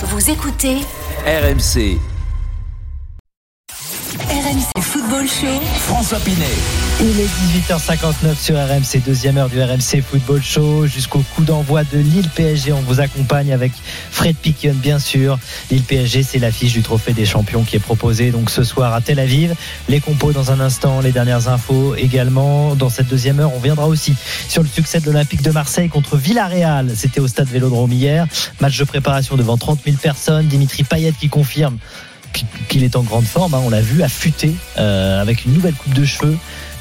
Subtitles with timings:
[0.00, 0.76] Vous écoutez
[1.26, 1.98] RMC,
[4.30, 5.60] RMC Football Show.
[5.80, 6.87] François Pinet.
[7.00, 10.86] Il est 18h59 sur RMC, deuxième heure du RMC Football Show.
[10.88, 13.70] Jusqu'au coup d'envoi de Lille PSG, on vous accompagne avec
[14.10, 15.38] Fred Piquion, bien sûr.
[15.70, 19.00] Lille PSG, c'est l'affiche du Trophée des Champions qui est proposée donc ce soir à
[19.00, 19.54] Tel Aviv.
[19.88, 22.74] Les compos dans un instant, les dernières infos également.
[22.74, 24.16] Dans cette deuxième heure, on viendra aussi
[24.48, 26.90] sur le succès de l'Olympique de Marseille contre Villarreal.
[26.96, 28.26] C'était au stade Vélodrome hier.
[28.60, 30.48] Match de préparation devant 30 000 personnes.
[30.48, 31.78] Dimitri Payet qui confirme
[32.68, 35.94] qu'il est en grande forme, hein, on l'a vu, affûté, euh, avec une nouvelle coupe
[35.94, 36.36] de cheveux.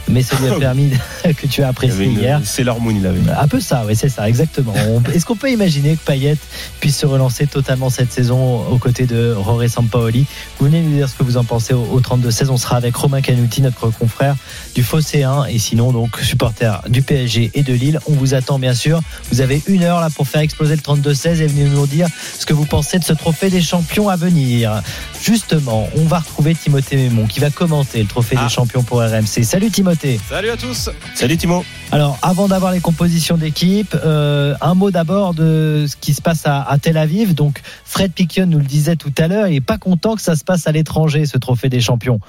[0.09, 0.91] Mais ça lui a permis
[1.37, 2.41] que tu as apprécié hier.
[2.43, 3.19] C'est l'hormone, il avait.
[3.37, 4.73] Un peu ça, oui, c'est ça, exactement.
[5.13, 6.37] Est-ce qu'on peut imaginer que Payet
[6.79, 10.25] puisse se relancer totalement cette saison aux côtés de Roré Sampaoli?
[10.59, 12.49] Vous venez nous dire ce que vous en pensez au, au 32-16.
[12.49, 14.35] On sera avec Romain Canuti, notre confrère
[14.75, 17.99] du 1, et sinon, donc, supporter du PSG et de Lille.
[18.07, 19.01] On vous attend, bien sûr.
[19.31, 22.07] Vous avez une heure là pour faire exploser le 32-16 et venez nous dire
[22.39, 24.81] ce que vous pensez de ce trophée des champions à venir.
[25.21, 28.43] Justement, on va retrouver Timothée Mémon qui va commenter le trophée Ah.
[28.45, 29.43] des champions pour RMC.
[29.43, 29.96] Salut Timothée.
[30.29, 30.89] Salut à tous.
[31.15, 31.65] Salut Timo.
[31.93, 36.41] Alors, avant d'avoir les compositions d'équipe, euh, un mot d'abord de ce qui se passe
[36.45, 37.33] à, à Tel Aviv.
[37.33, 40.35] Donc, Fred Piquion nous le disait tout à l'heure, il est pas content que ça
[40.35, 42.19] se passe à l'étranger, ce trophée des champions.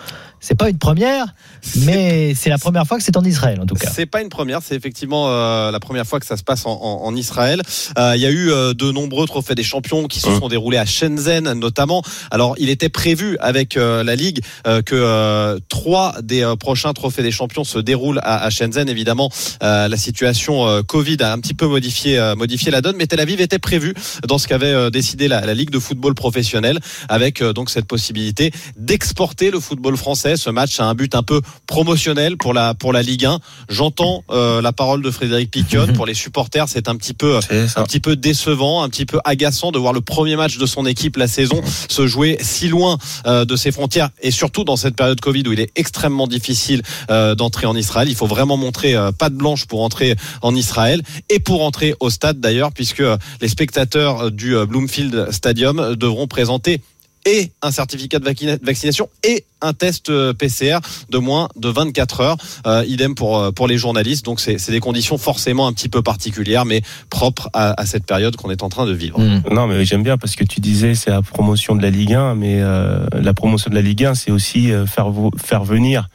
[0.40, 1.34] C'est pas une première,
[1.80, 3.90] mais c'est la première fois que c'est en Israël, en tout cas.
[3.92, 6.70] C'est pas une première, c'est effectivement euh, la première fois que ça se passe en,
[6.80, 7.60] en- en Israël.
[7.98, 10.38] Euh, Il y a eu euh, de nombreux trophées des champions qui se Mmh.
[10.40, 12.02] sont déroulés à Shenzhen notamment.
[12.30, 16.92] Alors il était prévu avec euh, la ligue euh, que euh, trois des euh, prochains
[16.92, 18.88] trophées des champions se déroulent à, à Shenzhen.
[18.90, 22.96] Évidemment, euh, la situation euh, Covid a un petit peu modifié euh, modifié la donne,
[22.96, 23.94] mais Tel Aviv était prévu
[24.26, 27.86] dans ce qu'avait euh, décidé la, la ligue de football professionnel, avec euh, donc cette
[27.86, 30.36] possibilité d'exporter le football français.
[30.36, 33.38] Ce match a un but un peu promotionnel pour la pour la Ligue 1.
[33.68, 35.86] J'entends euh, la parole de Frédéric Piquion.
[35.98, 39.72] Pour les supporters, c'est un petit peu un petit peu décevant, un petit peu agaçant
[39.72, 43.44] de voir le premier match de son équipe la saison se jouer si loin euh,
[43.44, 47.34] de ses frontières et surtout dans cette période Covid où il est extrêmement difficile euh,
[47.34, 48.08] d'entrer en Israël.
[48.08, 51.00] Il faut vraiment montrer euh, patte blanche pour entrer en Israël
[51.30, 53.02] et pour entrer au stade d'ailleurs puisque
[53.40, 56.82] les spectateurs du euh, Bloomfield Stadium devront présenter
[57.26, 60.78] et un certificat de vaccina- vaccination et un test euh, PCR
[61.10, 62.36] de moins de 24 heures.
[62.66, 64.24] Euh, idem pour pour les journalistes.
[64.24, 68.06] Donc c'est c'est des conditions forcément un petit peu particulières, mais propres à, à cette
[68.06, 69.18] période qu'on est en train de vivre.
[69.20, 69.42] Mm.
[69.50, 72.34] Non, mais j'aime bien parce que tu disais c'est la promotion de la Ligue 1,
[72.36, 75.08] mais euh, la promotion de la Ligue 1, c'est aussi faire
[75.44, 76.08] faire venir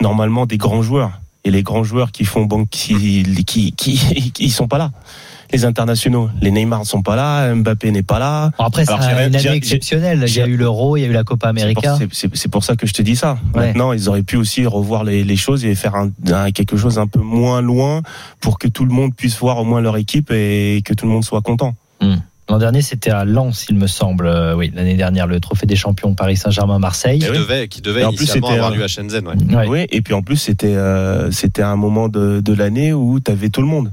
[0.00, 1.12] normalement des grands joueurs.
[1.46, 4.90] Et les grands joueurs qui font bon, qui qui qui, qui sont pas là.
[5.52, 8.50] Les internationaux, les Neymar ne sont pas là, Mbappé n'est pas là.
[8.58, 10.24] Après, c'est une année exceptionnelle.
[10.26, 11.80] Il y a eu l'Euro, il y a eu la Copa América.
[12.34, 13.38] c'est- pour ça que je te dis ça.
[13.54, 13.68] Ouais.
[13.68, 16.98] Maintenant, ils auraient pu aussi revoir les, les choses et faire un, un- quelque chose
[16.98, 18.02] un peu moins loin
[18.40, 21.12] pour que tout le monde puisse voir au moins leur équipe et que tout le
[21.12, 21.76] monde soit content.
[22.48, 24.26] L'an dernier, c'était à Lens, il me semble.
[24.26, 27.18] Euh, oui, l'année dernière, le trophée des champions Paris Saint-Germain-Marseille.
[27.18, 29.26] Qui Eh devait, qui devait Et en plus, initialement avoir lieu à Shenzhen.
[29.26, 29.54] Ouais.
[29.56, 29.66] Ouais.
[29.68, 33.30] Oui, et puis en plus, c'était euh, c'était un moment de, de l'année où tu
[33.30, 33.92] avais tout le monde.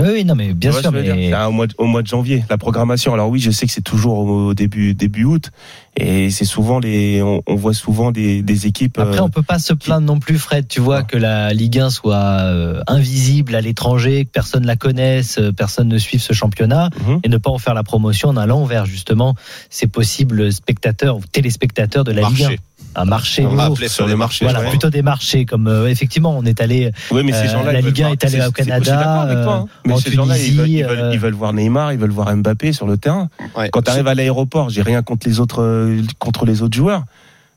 [0.00, 0.90] Oui, oui, non, mais bien sûr.
[0.90, 3.12] mais- au mois, de, au mois de janvier, la programmation.
[3.12, 5.50] Alors oui, je sais que c'est toujours au début début août,
[5.96, 8.98] et c'est souvent les, on, on voit souvent des, des équipes.
[8.98, 10.66] Après, euh, on peut pas se plaindre non plus, Fred.
[10.66, 11.04] Tu vois Non.
[11.04, 15.88] que la Ligue 1 soit euh, invisible à l'étranger, que personne la connaisse, euh, personne
[15.88, 17.20] ne suive ce championnat, mhm.
[17.24, 19.34] et ne pas en faire la promotion en allant vers justement
[19.68, 22.50] ces possibles spectateurs ou téléspectateurs de la Ligue 1.
[22.94, 23.46] Un marché.
[23.46, 24.44] On appeler sur les marchés.
[24.44, 26.90] Voilà, plutôt des marchés, comme euh, effectivement, on est allé.
[27.10, 28.96] Oui, mais ces Euh, gens-là, la ils veulent Ligue 1 voir- est allée au Canada,
[28.96, 29.64] d'accord avec toi, hein.
[29.68, 32.34] euh, mais en ces gens-là, ils ils, euh, ils veulent voir Neymar, ils veulent voir
[32.36, 33.28] Mbappé sur le terrain.
[33.56, 33.70] Ouais.
[33.70, 37.04] Quand tu arrives à l'aéroport, j'ai rien contre les autres, contre les autres joueurs.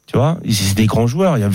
[0.08, 1.36] Tu vois, c'est des grands joueurs.
[1.38, 1.50] Il y a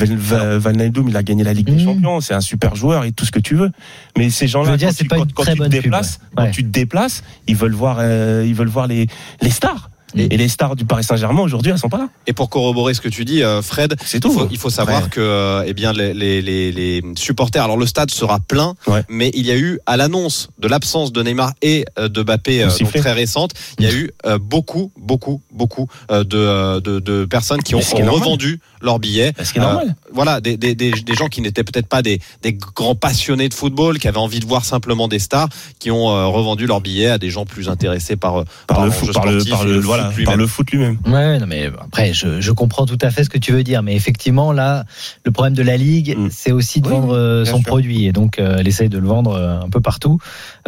[0.59, 1.85] Van Nijndum, il a gagné la Ligue des Mhm.
[1.85, 2.21] Champions.
[2.21, 3.71] C'est un super joueur et tout ce que tu veux.
[4.19, 6.19] Mais ces gens-là, quand, c'est tu, pas quand- quand très tu te bonne pub, déplaces,
[6.37, 6.45] ouais.
[6.47, 9.07] quand tu te déplaces, ils veulent voir, euh, ils veulent voir les,
[9.41, 9.89] les stars.
[10.17, 12.09] Et les stars du Paris Saint-Germain aujourd'hui, elles sont pas là.
[12.27, 15.05] Et pour corroborer ce que tu dis, euh, Fred, C'est il faut, il faut savoir
[15.05, 15.09] Ouais.
[15.11, 17.63] que euh, eh bien les, les, les, les supporters.
[17.63, 19.03] Alors le stade sera plein, Ouais.
[19.09, 22.67] mais il y a eu à l'annonce de l'absence de Neymar et euh, de Mbappé
[22.81, 24.11] donc très récente, il y a eu
[24.41, 29.33] beaucoup, beaucoup, beaucoup de, de, de personnes qui ont, revendu leurs billets.
[29.43, 29.95] Ce qui est Euh, normal.
[30.13, 33.55] voilà, des, des, des, des gens qui n'étaient peut-être pas des, des grands passionnés de
[33.55, 35.49] football, qui avaient envie de voir simplement des stars,
[35.79, 39.13] qui ont euh, revendu leurs billets à des gens plus intéressés par, Par le foot,
[39.13, 40.27] par le, sportif par et le, le voilà, foot lui-même.
[40.27, 40.99] par le foot lui-même.
[41.07, 43.83] Ouais, non, mais après, je, je comprends tout à fait ce que tu veux dire,
[43.83, 44.85] mais effectivement, là,
[45.25, 46.29] le problème de la Ligue, Mm.
[46.31, 47.67] c'est aussi de Oui, vendre euh, son sûr.
[47.67, 50.19] produit, et donc euh, elle essaye de le vendre euh, un peu partout.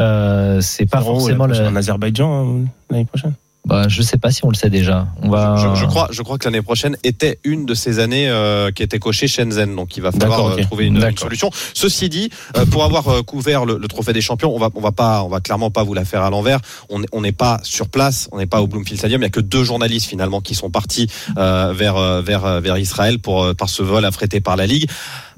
[0.00, 1.56] Euh, c'est pas forcément le.
[1.66, 3.34] en Azerbaïdjan hein, l'année prochaine.
[3.64, 5.06] Bah, je sais pas si on le sait déjà.
[5.22, 5.56] On va.
[5.56, 8.82] Je, je crois, je crois que l'année prochaine était une de ces années euh, qui
[8.82, 10.62] était cochée Shenzhen, donc il va falloir euh, ok.
[10.62, 11.48] trouver une, solution.
[11.72, 14.80] Ceci dit, euh, pour avoir euh, couvert le, le trophée des champions, on va, on
[14.80, 16.58] va pas, on va clairement pas vous la faire à l'envers.
[16.90, 19.22] On n'est- pas sur place, on n'est pas au Bloomfield Stadium.
[19.22, 22.76] Il y a que deux journalistes finalement qui sont partis euh, vers euh, vers vers
[22.76, 24.90] Israël pour euh, par ce vol affrété par la Ligue.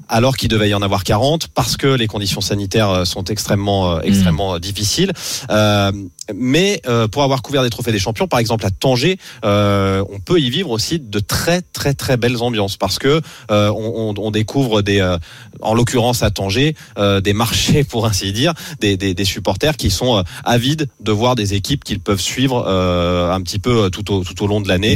[0.07, 3.95] Alors qu'il devait y en avoir 40 parce que les conditions sanitaires euh, sont extrêmement
[3.95, 5.11] euh, extrêmement euh, difficiles.
[5.49, 5.91] Euh,
[6.33, 10.19] mais euh, pour avoir couvert des trophées des champions, par exemple à Tanger, euh, on
[10.19, 13.21] peut y vivre aussi de très très très belles ambiances parce que
[13.51, 15.17] euh, on, on- on découvre des, euh,
[15.61, 19.89] en l'occurrence à Tanger, euh, des marchés pour ainsi dire, des, des, des supporters qui
[19.91, 24.23] sont avides de voir des équipes qu'ils peuvent suivre euh, un petit peu tout au,
[24.23, 24.95] tout au long de l'année.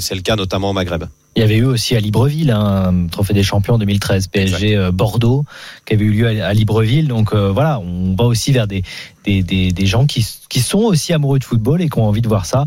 [0.00, 1.04] C'est le cas notamment au Maghreb.
[1.36, 5.44] Il y avait eu aussi à Libreville un trophée des champions 2013 PSG euh, Bordeaux
[5.86, 7.06] qui avait eu lieu à à Libreville.
[7.06, 8.82] Donc euh, voilà, on va aussi vers des
[9.24, 12.22] des, des, des gens qui, qui sont aussi amoureux de football et qui ont envie
[12.22, 12.66] de voir ça.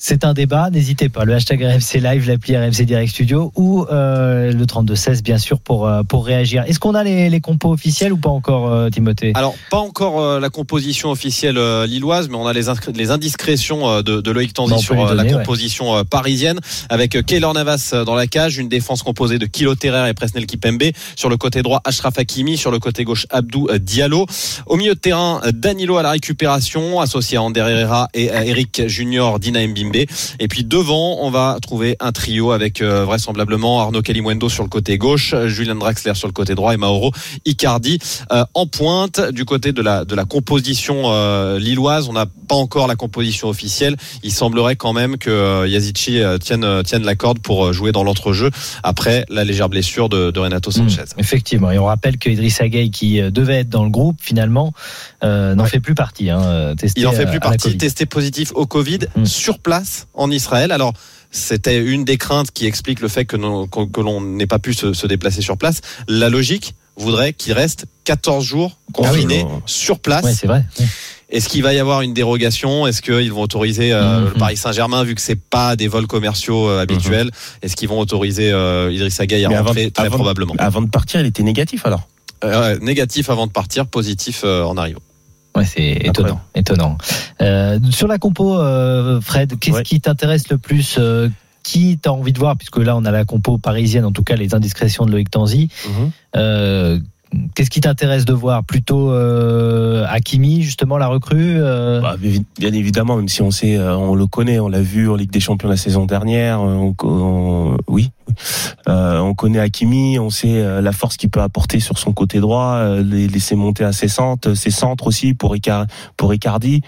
[0.00, 1.24] C'est un débat, n'hésitez pas.
[1.24, 5.88] Le hashtag RMC Live, l'appli RMC Direct Studio ou euh, le 3216 bien sûr pour
[5.88, 6.62] euh, pour réagir.
[6.68, 9.32] Est-ce qu'on a les, les compos officiels ou pas encore, euh, Timothée?
[9.34, 14.30] Alors, pas encore la composition officielle lilloise, mais on a les, les indiscrétions de, de
[14.30, 16.60] Loïc Tanzi sur donner, la composition parisienne,
[16.90, 20.92] avec Keylor Navas dans la cage, une défense composée de Kilo Terrer et Presnel Kipembe.
[21.16, 22.56] Sur le côté droit, Ashraf Hakimi.
[22.56, 24.26] Sur le côté gauche, Abdou Diallo.
[24.66, 28.86] Au milieu de terrain, Danilo à la récupération, associé à Ander Herrera et à Eric
[28.86, 29.60] Junior, Dina
[29.94, 34.68] Et puis devant, on va trouver un trio avec euh, vraisemblablement Arnaud Calimuendo sur le
[34.68, 37.12] côté gauche, Julien Draxler sur le côté droit et Mauro
[37.44, 37.98] Icardi
[38.32, 42.08] euh, en pointe du côté de la de la composition euh, lilloise.
[42.08, 43.96] On n'a pas encore la composition officielle.
[44.22, 48.50] Il semblerait quand même que Yazici tienne tienne la corde pour jouer dans l'entrejeu
[48.82, 51.02] après la légère blessure de, de Renato Sanchez.
[51.16, 54.72] Mmh, effectivement, et on rappelle que Idrissa Gueye, qui devait être dans le groupe, finalement,
[55.22, 55.68] n'en Ouais.
[55.68, 56.30] fait plus partie.
[56.30, 59.24] Hein, testé Il en fait plus partie, testé positif au Covid Mm.
[59.26, 59.77] sur place
[60.14, 60.72] en Israël.
[60.72, 60.92] Alors
[61.30, 64.58] c'était une des craintes qui explique le fait que, nous- que- que l'on n'ait pas
[64.58, 65.80] pu se, se déplacer sur place.
[66.08, 69.62] La logique voudrait qu'il reste 14 jours confiné Ah oui, non.
[69.66, 70.24] sur place.
[70.24, 70.64] Ouais, c'est vrai.
[71.30, 72.86] Est-ce qu'il va y avoir une dérogation?
[72.86, 74.24] Est-ce qu'ils vont autoriser euh, Mhm.
[74.24, 78.00] le Paris Saint-Germain, vu que c'est pas des vols commerciaux euh, habituels Est-ce qu'ils vont
[78.00, 80.54] autoriser euh, Idrissa Gueye à Mais avant- rentrer Très avant- probablement?
[80.58, 82.08] Avant de partir, il était négatif alors?
[82.80, 85.00] Négatif avant de partir, positif en arrivant.
[85.58, 86.96] Ouais, c'est étonnant, étonnant.
[87.42, 89.82] Euh, sur la compo, euh, Fred, qu'est-ce Ouais.
[89.82, 91.28] qui t'intéresse le plus euh,
[91.64, 94.36] Qui t'as envie de voir Puisque là, on a la compo parisienne, en tout cas
[94.36, 95.68] les indiscrétions de Loïc Tanzi.
[96.36, 96.98] Euh,
[97.54, 100.06] Qu'est-ce qui t'intéresse de voir Plutôt euh,
[100.60, 104.58] justement, la recrue euh, Bah, bien évidemment, même si on sait, euh, on le connaît,
[104.60, 106.60] on l'a vu en Ligue des Champions la saison dernière.
[106.60, 108.10] euh, On, oui,
[108.86, 113.28] on connaît Hakimi, on sait la force qu'il peut apporter sur son côté droit, les
[113.28, 115.86] laisser monter à ses centres, ses centres aussi pour Icar,
[116.16, 116.82] pour Icardi.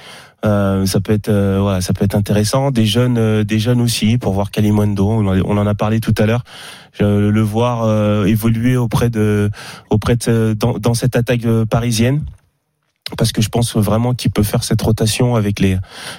[0.44, 2.70] Euh, ça peut être euh, voilà, ça peut être intéressant.
[2.70, 5.06] Des jeunes, euh, des jeunes aussi pour voir Kalimundo.
[5.08, 6.44] On, en- a parlé tout à l'heure.
[6.98, 9.50] Le voir euh, évoluer auprès de
[9.90, 12.24] auprès de dans, dans cette attaque euh, parisienne
[13.18, 15.76] parce que je pense vraiment qu'il peut faire cette rotation avec les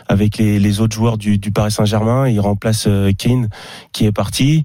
[0.07, 2.27] avec les, les autres joueurs du, du Paris Saint-Germain.
[2.27, 3.49] Il remplace Kane
[3.91, 4.63] qui est parti.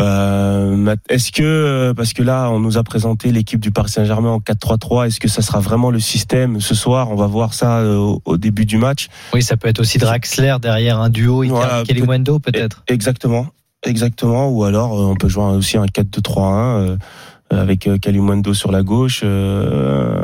[0.00, 4.30] Euh, est-ce que euh, parce que là on nous a présenté l'équipe du Paris Saint-Germain
[4.30, 7.10] en 4-3-3, est-ce que ça sera vraiment le système ce soir?
[7.10, 9.08] On va voir ça euh, au, au début du match.
[9.34, 12.84] Oui, ça peut être aussi Draxler derrière un duo, Voilà, Icardi Kalimundo, peut-être.
[12.86, 13.46] Exactement,
[13.84, 14.48] exactement.
[14.50, 16.96] Ou alors euh, on peut jouer aussi un 4-2-3-1 euh,
[17.50, 19.22] avec Kalimundo sur la gauche.
[19.24, 20.22] Euh,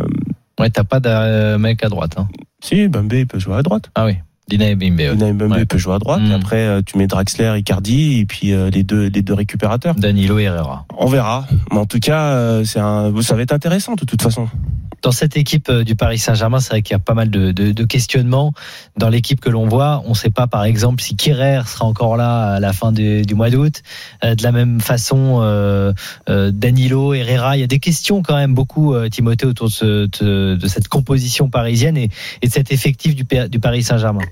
[0.60, 2.14] Ouais, t'as pas de mec à droite.
[2.16, 2.28] Hein.
[2.62, 3.90] si, Bambe peut jouer à droite.
[3.96, 4.18] Ah oui,
[4.48, 4.72] Dina ouais.
[4.74, 4.90] Unai
[5.32, 5.64] Mbembe Ouais.
[5.64, 6.20] peut jouer à droite.
[6.20, 6.30] Mm.
[6.30, 9.94] Et après, euh, tu mets Draxler, Icardi et puis euh, les deux les deux récupérateurs.
[9.94, 10.84] Danilo et Herrera.
[10.98, 11.46] On verra.
[11.72, 14.48] Mais en tout cas, euh, c'est un, ça va être intéressant de toute façon.
[15.02, 17.72] Dans cette équipe du Paris Saint-Germain, c'est vrai qu'il y a pas mal de, de,
[17.72, 18.54] de questionnements.
[18.96, 22.16] Dans l'équipe que l'on voit, on ne sait pas, par exemple, si Kirer sera encore
[22.16, 23.82] là à la fin du, du mois d'août.
[24.24, 25.42] Euh, de la même façon,
[26.26, 30.66] Danilo, Herrera, il y a des questions quand même beaucoup, Timothée, autour de, ce- de,
[30.68, 32.08] cette composition parisienne et,
[32.40, 34.22] et de cet effectif du, du Paris Saint-Germain.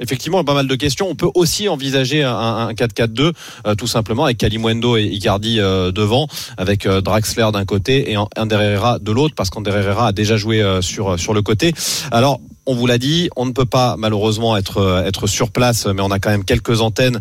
[0.00, 1.08] Effectivement, pas mal de questions.
[1.08, 3.32] On peut aussi envisager un, un 4-4-2,
[3.66, 8.16] euh, tout simplement, avec Kalimuendo et Icardi euh, devant, avec euh, Draxler d'un côté et
[8.16, 11.72] Ander de l'autre, parce qu'Ander a déjà joué euh, sur sur le côté.
[12.10, 16.02] Alors, on vous l'a dit, on ne peut pas malheureusement être être sur place, mais
[16.02, 17.18] on a quand même quelques antennes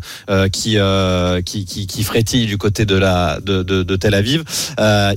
[0.52, 0.78] qui,
[1.46, 3.00] qui qui frétillent du côté de
[3.42, 4.44] de de, Tel Aviv.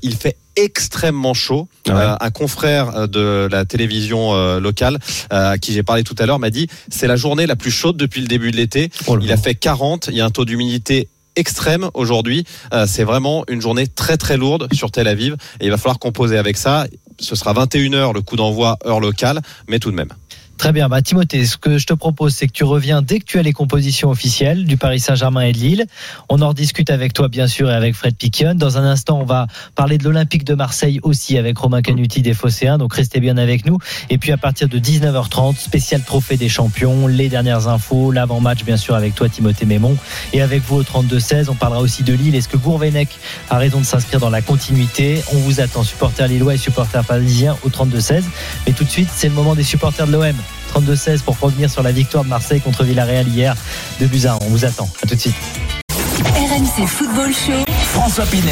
[0.02, 1.68] Il fait extrêmement chaud.
[1.88, 2.00] Ah ouais.
[2.00, 4.98] Euh, un confrère euh, de la télévision euh, locale
[5.32, 7.70] euh, à qui j'ai parlé tout à l'heure m'a dit c'est la journée la plus
[7.70, 8.90] chaude depuis le début de l'été.
[9.20, 12.44] Il a fait 40, il y a un taux d'humidité extrême aujourd'hui.
[12.72, 15.98] Euh, c'est vraiment une journée très très lourde sur Tel Aviv et il va falloir
[15.98, 16.86] composer avec ça.
[17.18, 20.08] Ce sera 21h le coup d'envoi heure locale, mais tout de même.
[20.58, 23.24] Très bien, bah, Timothée, ce que je te propose, c'est que tu reviens dès que
[23.24, 25.86] tu as les compositions officielles du Paris Saint-Germain et de Lille.
[26.28, 28.54] On en rediscute avec toi, bien sûr, et avec Fred Piquion.
[28.54, 32.32] Dans un instant, on va parler de l'Olympique de Marseille aussi avec Romain Canuti des
[32.32, 32.78] Phocéens.
[32.78, 33.78] Donc restez bien avec nous.
[34.08, 38.76] Et puis à partir de 19h30, spécial trophée des champions, les dernières infos, l'avant-match, bien
[38.76, 39.96] sûr, avec toi, Timothée Mémon.
[40.32, 42.36] Et avec vous au 32-16, on parlera aussi de Lille.
[42.36, 43.08] Est-ce que Gourvenec
[43.50, 45.24] a raison de s'inscrire dans la continuité?
[45.32, 48.22] On vous attend, supporters lillois et supporters parisiens au 32-16.
[48.68, 50.36] Mais tout de suite, c'est le moment des supporters de l'OM.
[50.80, 53.54] 32-16 pour revenir sur la victoire de Marseille contre Villarreal hier
[54.00, 54.38] de Buzyn.
[54.42, 54.88] On vous attend.
[55.02, 55.34] À tout de suite.
[56.34, 57.64] RMC Football Show.
[57.92, 58.50] François Pinet.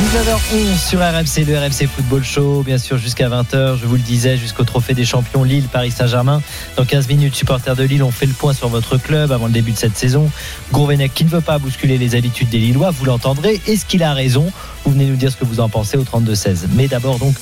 [0.00, 4.38] 19h11 sur RMC, le RMC Football Show, bien sûr jusqu'à 20h, je vous le disais,
[4.38, 6.40] jusqu'au Trophée des Champions Lille, Paris Saint-Germain.
[6.76, 9.52] Dans 15 minutes, supporters de Lille, on fait le point sur votre club avant le
[9.52, 10.30] début de cette saison.
[10.72, 13.60] Gourvenec qui ne veut pas bousculer les habitudes des Lillois, vous l'entendrez.
[13.66, 14.50] Est-ce qu'il a raison?
[14.84, 16.68] Vous venez nous dire ce que vous en pensez au 32-16.
[16.74, 17.34] Mais d'abord donc,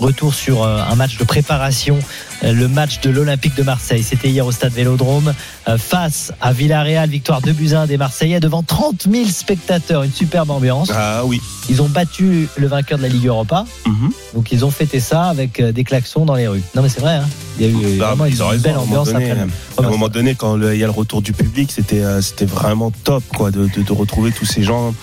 [0.00, 1.98] retour sur euh, un match de préparation,
[2.44, 4.02] euh, le match de l'Olympique de Marseille.
[4.02, 5.32] C'était hier au stade Vélodrome
[5.68, 10.50] euh, face à Villarreal, victoire de Buzyn des Marseillais devant 30 000 spectateurs, une superbe
[10.50, 10.90] ambiance.
[10.94, 11.40] Ah oui.
[11.68, 14.10] Ils ont battu le vainqueur de la Ligue Europa, Mhm.
[14.34, 16.62] donc ils ont fêté ça avec des klaxons dans les rues.
[16.74, 17.28] Non mais c'est vrai, hein.
[17.58, 19.30] il y a eu Bah, vraiment ils une raison, belle à un moment ambiance donné,
[19.30, 19.46] après.
[19.76, 22.46] Oh, À un moment donné, quand il y a le retour du public, c'était c'était
[22.46, 24.94] vraiment top quoi, de, de- de retrouver tous ces gens,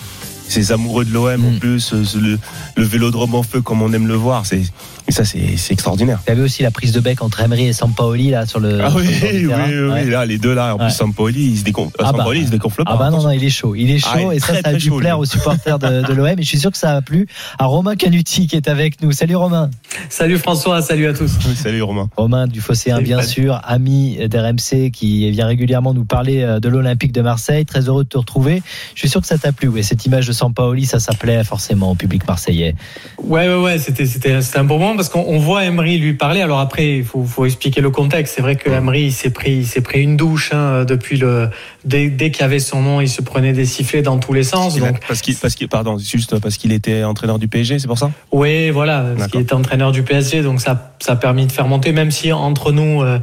[0.48, 1.44] ces amoureux de l'OM Mm.
[1.56, 2.38] en plus, euh, le,
[2.76, 4.46] le vélodrome en feu comme on aime le voir.
[4.46, 4.62] C'est
[5.06, 5.38] et ça, c'est
[5.70, 6.18] extraordinaire.
[6.26, 8.78] Il y avait aussi la prise de bec entre Emery et Sampaoli là sur le.
[8.84, 10.04] Ah oui, sur le bord oui, oui, Ouais.
[10.04, 10.84] là, les deux là, en Ouais.
[10.86, 12.18] plus Sampaoli, il se dégonfle, Ah bah.
[12.18, 12.90] Sampaoli, il se dégonfle pas.
[12.92, 13.28] Ah bah non, attention.
[13.30, 13.74] non, il est chaud.
[13.74, 15.22] Il est chaud Ah, il est et ça, très, ça a dû chaud, plaire lui.
[15.22, 16.26] aux supporters de, de l'OM.
[16.38, 17.26] Et je suis sûr que ça a plu
[17.58, 19.12] à Romain Canuti qui est avec nous.
[19.12, 19.70] Salut Romain.
[20.10, 21.30] Salut François, salut à tous.
[21.46, 22.10] Oui, Salut Romain.
[22.16, 27.12] Romain du Salut, bien sûr, ami d'RMC qui vient régulièrement nous parler euh, de l'Olympique
[27.12, 27.64] de Marseille.
[27.64, 28.62] Très heureux de te retrouver.
[28.94, 29.68] Je suis sûr que ça t'a plu.
[29.68, 32.74] Oui, cette image de Sampaoli, ça, ça plaît forcément au public marseillais.
[33.22, 36.14] Ouais, ouais, ouais, c'était, c'était, c'était un bon moment parce qu'on on voit Emery lui
[36.14, 36.40] parler.
[36.40, 38.34] Alors après, il faut, faut expliquer le contexte.
[38.36, 41.50] C'est vrai que Emery, il s'est pris, il s'est pris une douche hein, depuis le,
[41.84, 44.44] dès, dès qu'il y avait son nom, il se prenait des sifflets dans tous les
[44.44, 44.80] sens.
[44.80, 47.98] A- parce qu'il, parce qu'il, pardon, juste parce qu'il était entraîneur du PSG, c'est pour
[47.98, 48.10] ça?
[48.32, 49.30] Oui, voilà, parce D'accord.
[49.32, 52.32] qu'il était entraîneur du PSG, donc ça, ça a permis de faire monter, même si
[52.32, 53.18] entre nous, euh,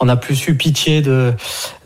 [0.00, 1.32] on a plus eu pitié de,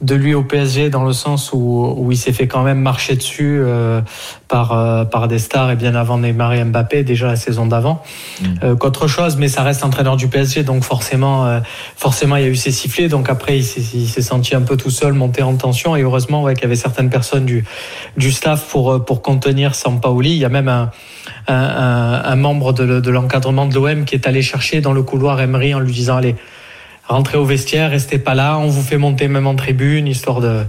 [0.03, 3.17] de lui au PSG dans le sens où, où il s'est fait quand même marcher
[3.17, 4.01] dessus euh,
[4.49, 8.03] par, euh, par des stars et bien avant Neymar et Mbappé, déjà la saison d'avant,
[8.41, 8.45] Mm.
[8.65, 11.61] euh, qu'autre chose, mais ça reste entraîneur du PSG, donc forcément, euh,
[11.97, 14.63] forcément il y a eu ces sifflets, donc après il s'est, il s'est senti un
[14.63, 17.65] peu tout seul, monté en tension, et heureusement ouais, qu'il y avait certaines personnes du,
[18.17, 20.31] du staff pour, euh, pour contenir Sampaoli.
[20.33, 20.91] Il y a même un,
[21.49, 25.41] un, un- un membre de l'encadrement de l'OM qui est allé chercher dans le couloir
[25.41, 26.37] Emery en lui disant allez
[27.13, 30.65] rentrez au vestiaire, restez pas là, on vous fait monter même en tribune histoire de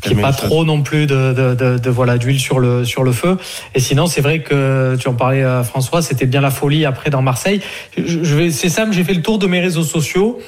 [0.00, 2.84] qu'il n'y ait pas trop non plus de, de, de, de, voilà d'huile sur le
[2.84, 3.36] sur le feu.
[3.74, 7.10] Et sinon c'est vrai que tu en parlais euh, François, c'était bien la folie après
[7.10, 7.60] dans Marseille.
[7.96, 10.38] Je, je vais c'est simple, j'ai fait le tour de mes réseaux sociaux.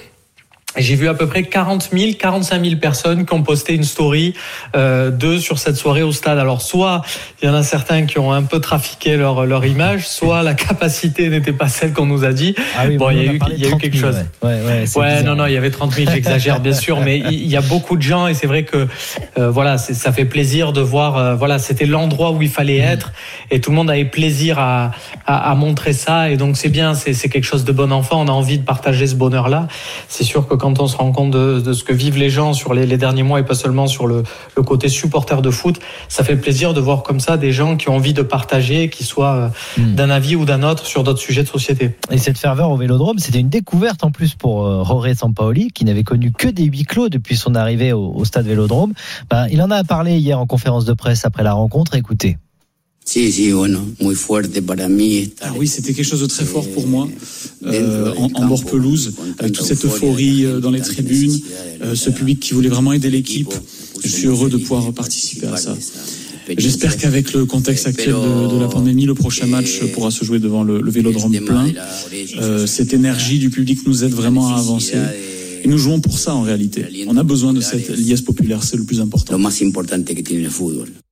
[0.77, 4.35] J'ai vu à peu près 40 000, 45 000 personnes qui ont posté une story
[4.77, 6.39] euh, d'eux sur cette soirée au stade.
[6.39, 7.03] Alors soit
[7.43, 10.55] il y en a certains qui ont un peu trafiqué leur, leur image, soit la
[10.55, 12.55] capacité n'était pas celle qu'on nous a dit.
[12.77, 13.81] Ah oui, Bon, on il y a eu- parlé il y a de eu 30
[13.81, 14.21] quelque 000, chose.
[14.43, 17.19] Ouais, ouais, ouais, Ouais, non, non, il y avait 30 000, j'exagère bien sûr, mais
[17.19, 18.87] il y a beaucoup de gens et c'est vrai que
[19.39, 21.17] euh, voilà, ça fait plaisir de voir.
[21.17, 22.93] euh, voilà, c'était l'endroit où il fallait Mm.
[22.93, 23.13] être
[23.51, 24.91] et tout le monde avait plaisir à,
[25.27, 28.21] à, à montrer ça et donc c'est bien, c'est c'est quelque chose de bon enfant.
[28.21, 29.69] On a envie de partager ce bonheur-là.
[30.09, 32.53] C'est sûr que quand on se rend compte de, de ce que vivent les gens
[32.53, 34.23] sur les, les derniers mois et pas seulement sur le,
[34.57, 37.89] le côté supporter de foot, ça fait plaisir de voir comme ça des gens qui
[37.89, 39.95] ont envie de partager, qui soient euh, Mm.
[39.95, 41.97] d'un avis ou d'un autre sur d'autres sujets de société.
[42.11, 45.85] Et cette ferveur au Vélodrome, c'était une découverte en plus pour euh, Jorge Sampaoli, qui
[45.85, 48.93] n'avait connu que des huis clos depuis son arrivée au, au stade Vélodrome.
[49.31, 51.95] Ben, il en a parlé hier en conférence de presse après la rencontre.
[51.95, 52.39] Écoutez.
[54.01, 57.09] Muy fuerte para mí Ah oui, c'était quelque chose de très fort pour moi,
[57.63, 61.41] eh, euh, en, en bord pelouse, avec toute cette euphorie euh, dans les tribunes,
[61.83, 63.53] euh, ce public qui voulait vraiment aider l'équipe.
[64.03, 65.77] Je suis heureux de pouvoir participer à ça.
[66.59, 70.39] J'espère qu'avec le contexte actuel de, de la pandémie, le prochain match pourra se jouer
[70.39, 71.73] devant le, le vélodrome plein.
[72.41, 74.95] Euh, cette énergie du public nous aide vraiment à avancer.
[75.67, 76.87] Et nous jouons pour ça en réalité.
[77.09, 79.33] On a besoin de cette liesse populaire, c'est le plus important.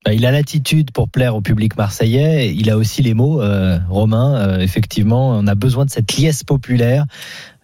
[0.07, 2.55] Ben, il a l'attitude pour plaire au public marseillais.
[2.55, 4.37] Il a aussi les mots, euh, Romain.
[4.37, 7.05] Euh, effectivement, on a besoin de cette liesse populaire.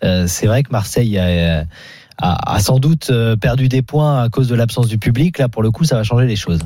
[0.02, 1.64] Euh, c'est vrai que Marseille a,
[2.18, 5.38] a- a sans doute euh, perdu des points à cause de l'absence du public.
[5.38, 6.58] Là, pour le coup, ça va changer les choses.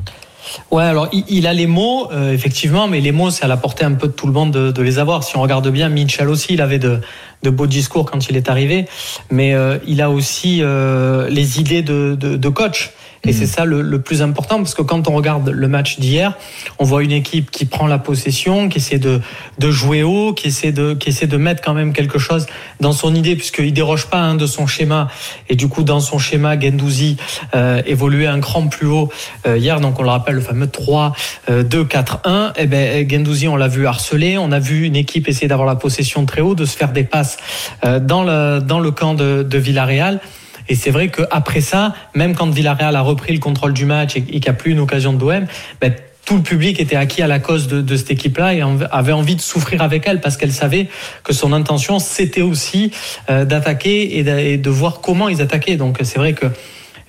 [0.71, 3.57] Ouais, alors il, il a les mots, euh, effectivement, mais les mots, c'est à la
[3.57, 5.23] portée un peu de tout le monde de, de les avoir.
[5.25, 7.01] Si on regarde bien, Mitchell aussi, il avait de,
[7.43, 8.87] de beaux discours quand il est arrivé,
[9.31, 12.93] mais euh, il a aussi euh, les idées de, de, de coach.
[13.27, 16.35] Et c'est ça le, le, plus important parce que quand on regarde le match d'hier,
[16.79, 19.21] on voit une équipe qui prend la possession, qui essaie de,
[19.59, 22.47] de jouer haut, qui essaie de, qui essaie de mettre quand même quelque chose
[22.81, 25.09] dans son idée puisqu'il déroge pas hein, de son schéma.
[25.49, 27.17] Et du coup, dans son schéma, Gendouzi
[27.55, 29.11] euh, évoluait un cran plus haut
[29.47, 29.81] euh, hier.
[29.81, 31.15] Donc on le rappelle, le fameux 3,
[31.49, 32.53] 2, 4, 1.
[32.57, 34.39] Et ben Gendouzi, on l'a vu harceler.
[34.39, 37.05] On a vu une équipe essayer d'avoir la possession très haut, de se faire des
[37.05, 37.37] passes
[37.85, 40.21] euh, dans, le, dans le camp de, de Villarreal.
[40.69, 44.23] Et c'est vrai qu'après ça, même quand Villarreal a repris le contrôle du match et,
[44.23, 45.47] qu'il n'y a plus une occasion de l'OM,
[45.81, 45.95] ben,
[46.25, 49.37] tout le public était acquis à la cause de, de cette équipe-là et avait envie
[49.37, 50.89] de souffrir avec elle parce qu'elle savait
[51.23, 52.93] que son intention c'était aussi
[53.29, 55.77] euh, d'attaquer et, de, et de voir comment ils attaquaient.
[55.77, 56.47] Donc c'est vrai que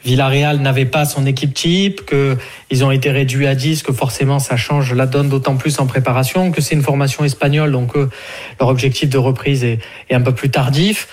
[0.03, 4.55] Villarreal n'avait pas son équipe type, qu'ils ont été réduits à 10, que forcément ça
[4.55, 8.09] change la donne d'autant plus en préparation, que c'est une formation espagnole, donc eux,
[8.59, 11.07] leur objectif de reprise est, est un peu plus tardif.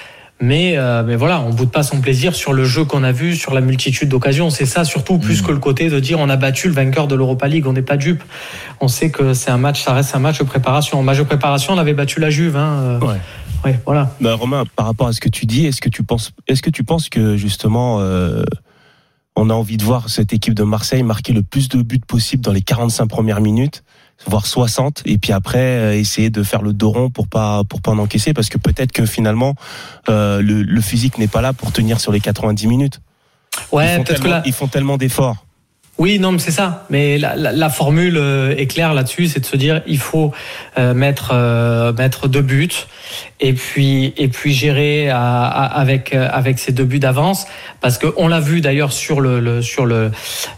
[0.45, 3.37] Mais, euh, mais voilà, on boude pas son plaisir sur le jeu qu'on a vu,
[3.37, 4.51] sur la multitude d'occasions.
[4.51, 5.47] C'est ça surtout, plus Mmh.
[5.47, 7.65] que le côté de dire on a battu le vainqueur de l'Europa League.
[7.69, 8.25] On n'est pas dupe.
[8.81, 10.99] On sait que c'est un match, ça reste un match de préparation.
[10.99, 12.57] En match de préparation, on avait battu la Juve.
[12.57, 12.81] Hein.
[12.83, 13.21] euh, Ouais.
[13.65, 14.11] ouais, voilà.
[14.21, 16.71] Bah, Romain, par rapport à ce que tu dis, est-ce que tu penses, est-ce que
[16.71, 18.43] tu penses que justement, euh,
[19.37, 22.43] on a envie de voir cette équipe de Marseille marquer le plus de buts possible
[22.43, 23.85] dans les 45 premières minutes,
[24.27, 27.81] voire 60, et puis après euh, essayer de faire le dos rond pour pas pour
[27.81, 29.55] pas en encaisser, parce que peut-être que finalement
[30.09, 33.01] euh, le, le physique n'est pas là pour tenir sur les 90 minutes.
[33.71, 34.43] Ouais, peut-être que là.
[34.47, 35.45] ils font tellement d'efforts.
[35.99, 36.87] Oui, non, mais c'est ça.
[36.91, 40.33] Mais la, la, la formule euh, est claire là-dessus, c'est de se dire il faut
[40.79, 42.71] euh, mettre euh, mettre deux buts
[43.41, 47.47] et puis et puis gérer avec euh, avec ces deux buts d'avance
[47.83, 50.11] parce que on l'a vu d'ailleurs sur le, le sur le,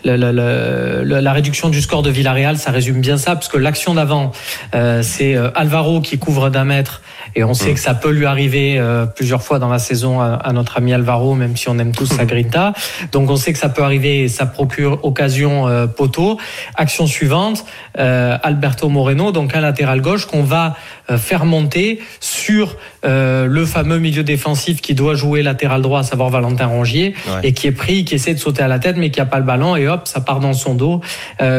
[0.04, 3.94] le- le- la réduction du score de Villarreal, ça résume bien ça parce que l'action
[3.94, 4.30] d'avant
[4.74, 7.02] euh, c'est Alvaro qui couvre d'un mètre
[7.36, 10.34] et on sait que ça peut lui arriver euh, plusieurs fois dans la saison à,
[10.34, 12.72] à notre ami Alvaro, même si on aime tous sa grinta.
[13.12, 16.38] Donc on sait que ça peut arriver et ça procure occasion euh, poteau.
[16.76, 17.64] Action suivante,
[17.98, 20.76] euh, Alberto Moreno, donc un latéral gauche qu'on va
[21.10, 22.76] euh, faire monter sur
[23.06, 27.40] le fameux milieu défensif qui doit jouer latéral droit, à savoir Valentin Rongier, Ouais.
[27.48, 29.38] et qui est pris, qui essaie de sauter à la tête, mais qui a pas
[29.38, 31.02] le ballon, et hop, ça part dans son dos,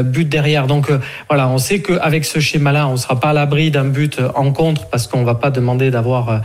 [0.06, 0.66] but derrière.
[0.66, 0.88] Donc
[1.30, 4.88] voilà, on sait qu'avec ce schéma-là, on sera pas à l'abri d'un but en contre,
[4.88, 6.38] parce qu'on va pas demander d'avoir, euh,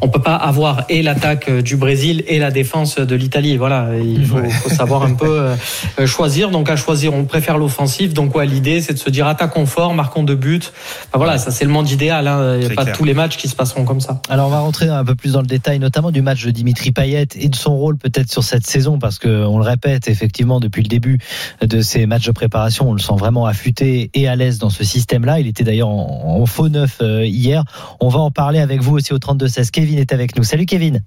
[0.00, 3.56] on peut pas avoir et l'attaque euh, du Brésil et la défense de l'Italie.
[3.56, 5.50] Voilà, il faut, faut savoir un peu
[5.98, 6.50] euh, choisir.
[6.50, 8.12] Donc à choisir, on préfère l'offensive.
[8.12, 10.60] Donc ouais, l'idée c'est de se dire attaquons fort, marquons deux buts.
[10.62, 12.28] Enfin, voilà, ça c'est le monde idéal.
[12.28, 12.54] Hein.
[12.54, 12.96] Il n'y a pas clair.
[12.96, 14.20] tous les matchs qui se passeront comme ça.
[14.28, 16.92] Alors on va rentrer un peu plus dans le détail, notamment du match de Dimitri
[16.92, 20.60] Payet et de son rôle peut-être sur cette saison, parce que on le répète effectivement
[20.60, 21.18] depuis le début
[21.60, 24.84] de ces matchs de préparation, on le sent vraiment affûté et à l'aise dans ce
[24.84, 25.40] système-là.
[25.40, 27.64] Il était d'ailleurs en, en faux neuf hier.
[28.00, 29.70] On va en parler avec vous aussi au 32-16.
[29.70, 30.42] Kevin est avec nous.
[30.44, 31.02] Salut Kevin.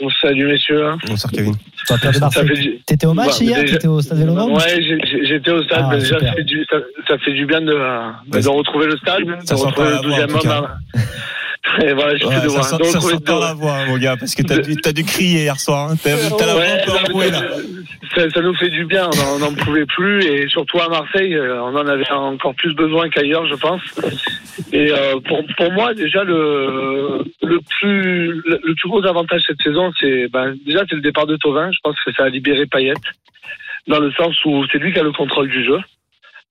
[0.00, 0.92] Bon, salut messieurs.
[1.06, 1.52] Bonsoir Kevin.
[1.52, 2.46] De Marseille.
[2.48, 4.80] fait du- T'étais au match Bah, hier déjà- T'étais au stade Vélodrome Ouais,
[5.24, 5.80] j'étais au stade.
[5.82, 6.28] Ah, mais déjà, super.
[6.30, 6.76] ça fait, du, ça,
[7.08, 7.76] ça fait du bien de, de
[8.28, 10.58] Bah, retrouver le stade, ça de retrouver le la voix, en 12e tout cas.
[10.60, 10.68] homme.
[11.82, 14.42] Et voilà, je Ouais, ça sent, ça sent pas la voix, mon gars, parce que
[14.42, 15.90] t'as dû, dû crier hier soir.
[15.90, 15.94] Hein.
[16.02, 17.42] T'as, la voix un peu enrouée, là.
[18.14, 20.88] ça, ça nous fait du bien, on en- on n'en pouvait plus et surtout à
[20.88, 23.82] Marseille, euh, on en avait encore plus besoin qu'ailleurs, je pense.
[24.72, 29.60] Et euh, pour, pour moi, déjà le le plus le, le plus gros avantage cette
[29.62, 31.70] saison, c'est ben, déjà c'est le départ de Tovin.
[31.72, 32.94] Je pense que ça a libéré Payet
[33.86, 35.78] dans le sens où c'est lui qui a le contrôle du jeu.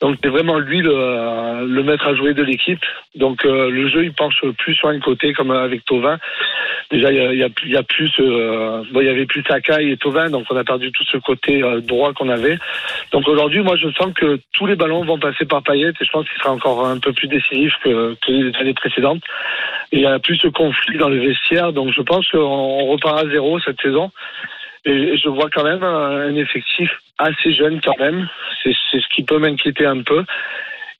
[0.02, 2.84] Donc c'est vraiment lui le, le maître à jouer de l'équipe.
[3.16, 6.18] Donc euh, le jeu il penche plus sur un côté comme avec Tovin.
[6.90, 9.98] Déjà il y a, y a, plus euh, bon, il y avait plus Sakai et
[9.98, 12.58] Tovin donc on a perdu tout ce côté euh, droit qu'on avait.
[13.12, 16.12] Donc aujourd'hui moi je sens que tous les ballons vont passer par Payet et je
[16.12, 19.24] pense qu'il sera encore un peu plus décisif que, que les années précédentes.
[19.92, 23.30] Il y a plus ce conflit dans le vestiaire donc je pense qu'on repart à
[23.30, 24.12] zéro cette saison.
[24.86, 28.28] Et je vois quand même un effectif assez jeune quand même.
[28.64, 30.24] C'est ce qui peut m'inquiéter un peu.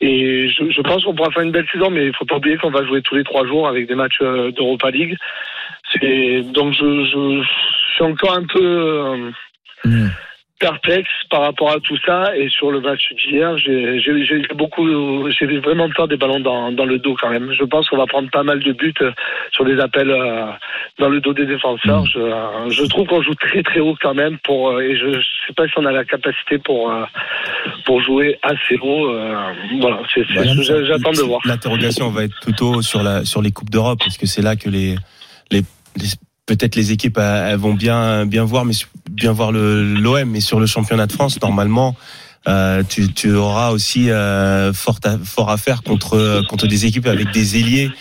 [0.02, 2.58] Et je, je pense qu'on pourra faire une belle saison, mais il faut pas oublier
[2.58, 5.18] qu'on va jouer tous les trois jours avec des matchs euh, d'Europa League.
[6.54, 9.32] Donc je, je, je suis encore un peu euh,
[9.86, 10.10] Hmm.
[10.60, 12.36] perplexe par rapport à tout ça.
[12.36, 17.00] Et sur le match d'hier, j'ai beaucoup, j'ai vraiment peur des ballons dans, dans le
[17.00, 17.54] dos quand même.
[17.54, 19.12] Je pense qu'on va prendre pas mal de buts euh,
[19.52, 20.52] sur des appels euh,
[20.98, 22.06] dans le dos des défenseurs.
[22.06, 25.12] Je, euh, je trouve qu'on joue très très haut quand même pour euh, et je,
[25.14, 27.04] je sais pas si on a la capacité pour euh,
[27.86, 29.14] pour jouer assez haut.
[29.80, 30.00] voilà,
[30.86, 31.42] j'attends de voir.
[31.46, 34.70] L'interrogation va être plutôt sur la sur les coupes d'Europe parce que c'est là que
[34.70, 34.96] les
[35.52, 35.62] les,
[35.96, 36.08] les-
[36.46, 38.74] peut-être les équipes elles vont bien bien voir mais
[39.12, 41.96] bien voir le l'OM mais sur le championnat de France normalement
[42.48, 47.06] euh, tu, tu auras aussi euh, fort à, fort à faire contre contre des équipes
[47.06, 47.92] avec des ailiers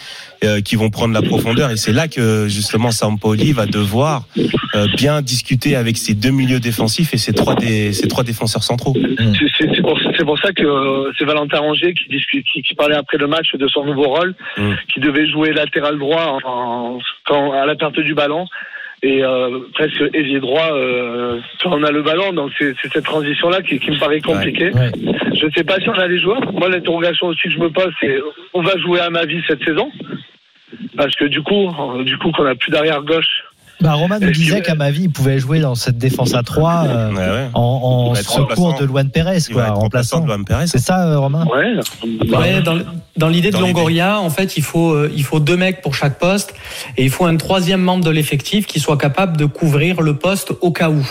[0.44, 1.70] euh, qui vont prendre la profondeur.
[1.70, 4.24] Et c'est là que justement Sampoli va devoir
[4.74, 8.62] euh, bien discuter avec ses deux milieux défensifs et ses trois, des, ses trois défenseurs
[8.62, 8.94] centraux.
[8.96, 9.68] C'est-
[10.18, 13.26] C'est pour, ça que euh, c'est Valentin Rongier qui, discute, qui, qui parlait après le
[13.28, 14.72] match de son nouveau rôle, Mm.
[14.92, 18.46] qui devait jouer latéral droit en, quand, à la perte du ballon
[19.02, 22.32] et euh, presque ailier droit euh, on a le ballon.
[22.32, 24.70] Donc c'est cette transition-là qui, qui me paraît compliquée.
[24.72, 24.90] Ouais.
[25.34, 26.52] Je ne sais pas si on a les joueurs.
[26.52, 28.18] Moi, l'interrogation aussi que je me pose, c'est
[28.54, 29.90] on va jouer à ma vie cette saison?
[30.96, 31.70] Parce que du coup,
[32.04, 33.44] du coup, qu'on a plus d'arrière gauche.
[33.80, 36.84] Bah, Roman nous disait qu'à ma vie, il pouvait jouer dans cette défense à 3
[36.88, 37.48] euh, Ouais, ouais.
[37.54, 40.66] en, en secours de Luan Pérez, quoi, être remplaçant de Luan Pérez.
[40.66, 42.36] C'est ça, euh, Romain Ouais.
[42.36, 42.78] Ouais, dans,
[43.16, 43.58] dans l'idée de.
[43.58, 46.54] Longoria, en fait, il faut, euh, il faut deux mecs pour chaque poste
[46.96, 50.52] et il faut un troisième membre de l'effectif qui soit capable de couvrir le poste
[50.60, 51.04] au cas où.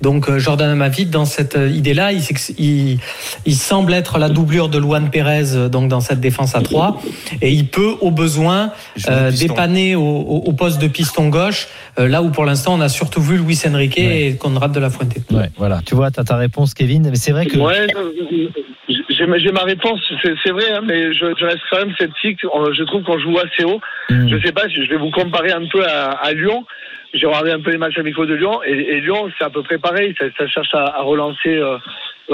[0.00, 2.22] Donc, euh, Jordan Amavid, dans cette euh, idée-là, il,
[2.58, 2.98] il,
[3.46, 7.00] il semble être la doublure de Luan Pérez euh, donc dans cette défense à 3
[7.42, 8.72] et il peut, au besoin,
[9.08, 12.80] euh, dépanner au, au, au poste de piston gauche, euh, là où pour l'instant on
[12.80, 14.28] a surtout vu Luis Enrique Ouais.
[14.28, 15.14] et Conrad de la Fuente.
[15.30, 15.80] Ouais, voilà.
[15.84, 17.08] Tu vois, t'as ta réponse, Kevin.
[17.10, 17.56] Mais c'est vrai que.
[17.58, 18.48] Ouais, euh,
[19.10, 22.40] j'ai ma, réponse, c'est vrai, hein, mais je, je reste quand même sceptique.
[22.42, 23.80] Je trouve qu'on joue assez haut.
[24.10, 24.28] Hmm.
[24.28, 26.64] Je sais pas si je vais vous comparer un peu à, à Lyon.
[27.14, 29.62] J'ai regardé un peu les matchs amicaux de Lyon et, et Lyon, c'est à peu
[29.62, 30.14] près pareil.
[30.18, 31.78] Ça, ça cherche à, à relancer euh, euh,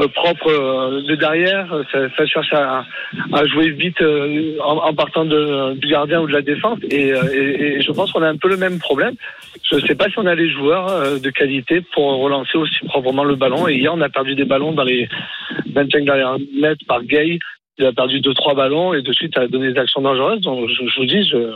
[0.06, 1.66] propre euh, de derrière.
[1.90, 2.84] Ça, ça cherche à,
[3.32, 6.78] à jouer vite euh, en, en partant de, du gardien ou de la défense.
[6.90, 9.14] Et, euh, et- et je pense qu'on a un peu le même problème.
[9.70, 13.24] Je sais pas si on a les joueurs euh, de qualité pour relancer aussi proprement
[13.24, 13.66] le ballon.
[13.68, 15.08] Et hier, on a perdu des ballons dans les
[15.74, 17.38] 25 dernières mètres par Gay.
[17.80, 20.40] Il a perdu deux trois ballons et de suite a donné des actions dangereuses.
[20.40, 21.52] Donc je, je vous dis, je,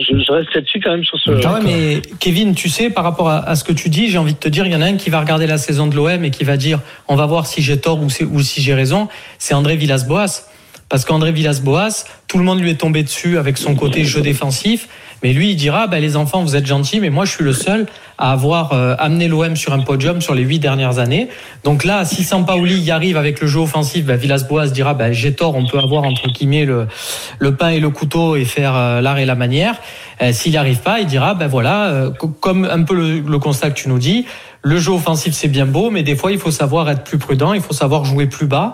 [0.00, 1.30] je, je reste sceptique quand même sur ce.
[1.44, 4.18] Ah ouais, mais Kevin, tu sais, par rapport à, à ce que tu dis, j'ai
[4.18, 5.96] envie de te dire, il y en a un qui va regarder la saison de
[5.96, 8.74] l'OM et qui va dire, on va voir si j'ai tort ou, ou si j'ai
[8.74, 9.08] raison.
[9.38, 10.48] C'est André Villas-Boas.
[10.88, 14.88] Parce qu'André Villas-Boas, tout le monde lui est tombé dessus avec son côté jeu défensif.
[15.22, 17.52] Mais lui, il dira, bah, les enfants, vous êtes gentils, mais moi, je suis le
[17.52, 17.86] seul
[18.18, 21.28] à avoir euh, amené l'OM sur un podium sur les huit dernières années.
[21.64, 25.32] Donc là, si Sampaoli y arrive avec le jeu offensif, bah, Villas-Boas dira, bah, j'ai
[25.34, 26.86] tort, on peut avoir entre guillemets le,
[27.38, 29.76] le pain et le couteau et faire euh, l'art et la manière.
[30.22, 33.20] Euh, S'il n'y arrive pas, il dira, ben voilà, euh, co- comme un peu le,
[33.20, 34.26] le constat que tu nous dis,
[34.62, 37.52] le jeu offensif c'est bien beau, mais des fois il faut savoir être plus prudent,
[37.52, 38.72] il faut savoir jouer plus bas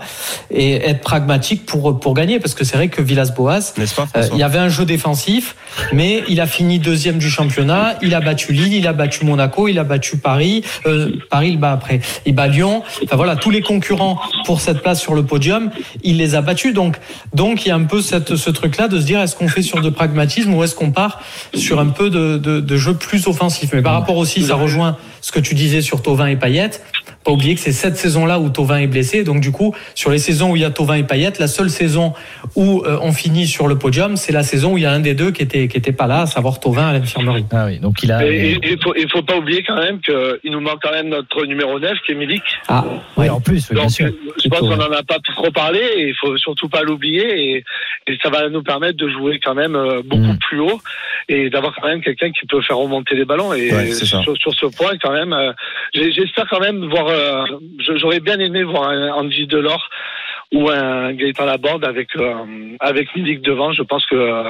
[0.50, 3.74] et être pragmatique pour pour gagner, parce que c'est vrai que Villas-Boas,
[4.16, 5.54] euh, il y avait un jeu défensif,
[5.92, 7.96] mais il a fini deuxième du championnat.
[8.02, 10.62] Il a battu Lille, il a battu Monaco, il a battu Paris.
[10.86, 12.00] Euh, Paris, il bat après.
[12.26, 12.82] Il bat Lyon.
[13.04, 15.70] Enfin voilà, tous les concurrents pour cette place sur le podium,
[16.02, 16.74] il les a battus.
[16.74, 16.96] Donc,
[17.34, 19.80] donc il y a un peu ce truc-là de se dire est-ce qu'on fait sur
[19.80, 21.20] de pragmatisme ou est-ce qu'on part
[21.54, 23.70] sur un peu de, de, de jeu plus offensif?
[23.72, 26.70] Mais par rapport aussi, ça rejoint ce que tu disais sur Tovin et Payet.
[27.24, 29.24] Pas oublier que c'est cette saison-là où Tovin est blessé.
[29.24, 31.70] Donc du coup, sur les saisons où il y a Tovin et Payet, la seule
[31.70, 32.12] saison
[32.54, 35.00] où euh, on finit sur le podium, c'est la saison où il y a un
[35.00, 37.46] des deux qui était qui était pas là, à savoir Tovin à l'infirmerie.
[37.50, 38.26] Ah oui, donc il a.
[38.26, 41.46] Et il faut, il faut pas oublier quand même qu'il nous manque quand même notre
[41.46, 42.42] numéro 9 qui est Milik.
[42.68, 42.84] Ah,
[43.16, 44.10] Oui, en plus, oui, bien sûr.
[44.42, 47.24] je pense qu'on n'en a pas trop parlé et il faut surtout pas l'oublier
[47.56, 47.64] et,
[48.06, 50.38] et ça va nous permettre de jouer quand même euh, beaucoup Mm.
[50.38, 50.80] plus haut
[51.28, 54.20] et d'avoir quand même quelqu'un qui peut faire remonter les ballons et Ouais, c'est ça.
[54.22, 55.52] sur, sur ce point quand même euh,
[55.94, 57.44] j'espère quand même voir euh,
[57.96, 59.88] j'aurais bien aimé voir un Andy Delors
[60.52, 62.34] ou un Gaëtan Laborde avec euh,
[62.80, 64.44] avec Milik devant je pense que euh,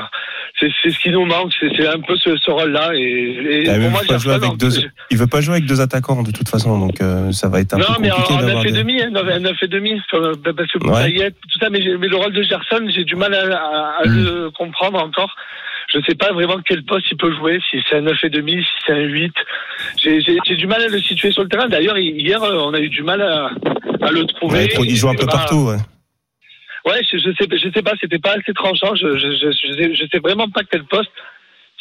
[0.60, 3.78] c'est ce qui nous manque c'est un peu ce, ce rôle là et, et Ah,
[3.78, 6.22] mais il veut pas jouer Gerson, avec deux- il veut pas jouer avec deux attaquants
[6.22, 8.36] de toute façon, donc euh, ça va être un non, peu mais en, compliqué en
[8.38, 8.78] 9 d'avoir et des...
[8.78, 11.04] demi, hein, 9, 9 et demi, parce que Ouais.
[11.10, 14.06] Payet, tout ça, mais, mais le rôle de Gerson, j'ai du mal à, à- à
[14.06, 14.24] Mm.
[14.24, 15.34] le comprendre encore.
[15.94, 18.62] Je sais pas vraiment quel poste il peut jouer, si c'est un 9 et demi,
[18.62, 19.32] si c'est un 8.
[19.96, 21.68] J'ai du mal à le situer sur le terrain.
[21.68, 23.50] D'ailleurs, hier, euh, on a eu du mal à,
[24.02, 24.64] à le trouver.
[24.76, 25.76] Ouais, il joue un peu partout, ouais.
[26.86, 28.94] Ouais, je, je sais, je sais pas, c'était pas assez tranchant.
[28.94, 31.10] Je, je, je, je sais vraiment pas quel poste.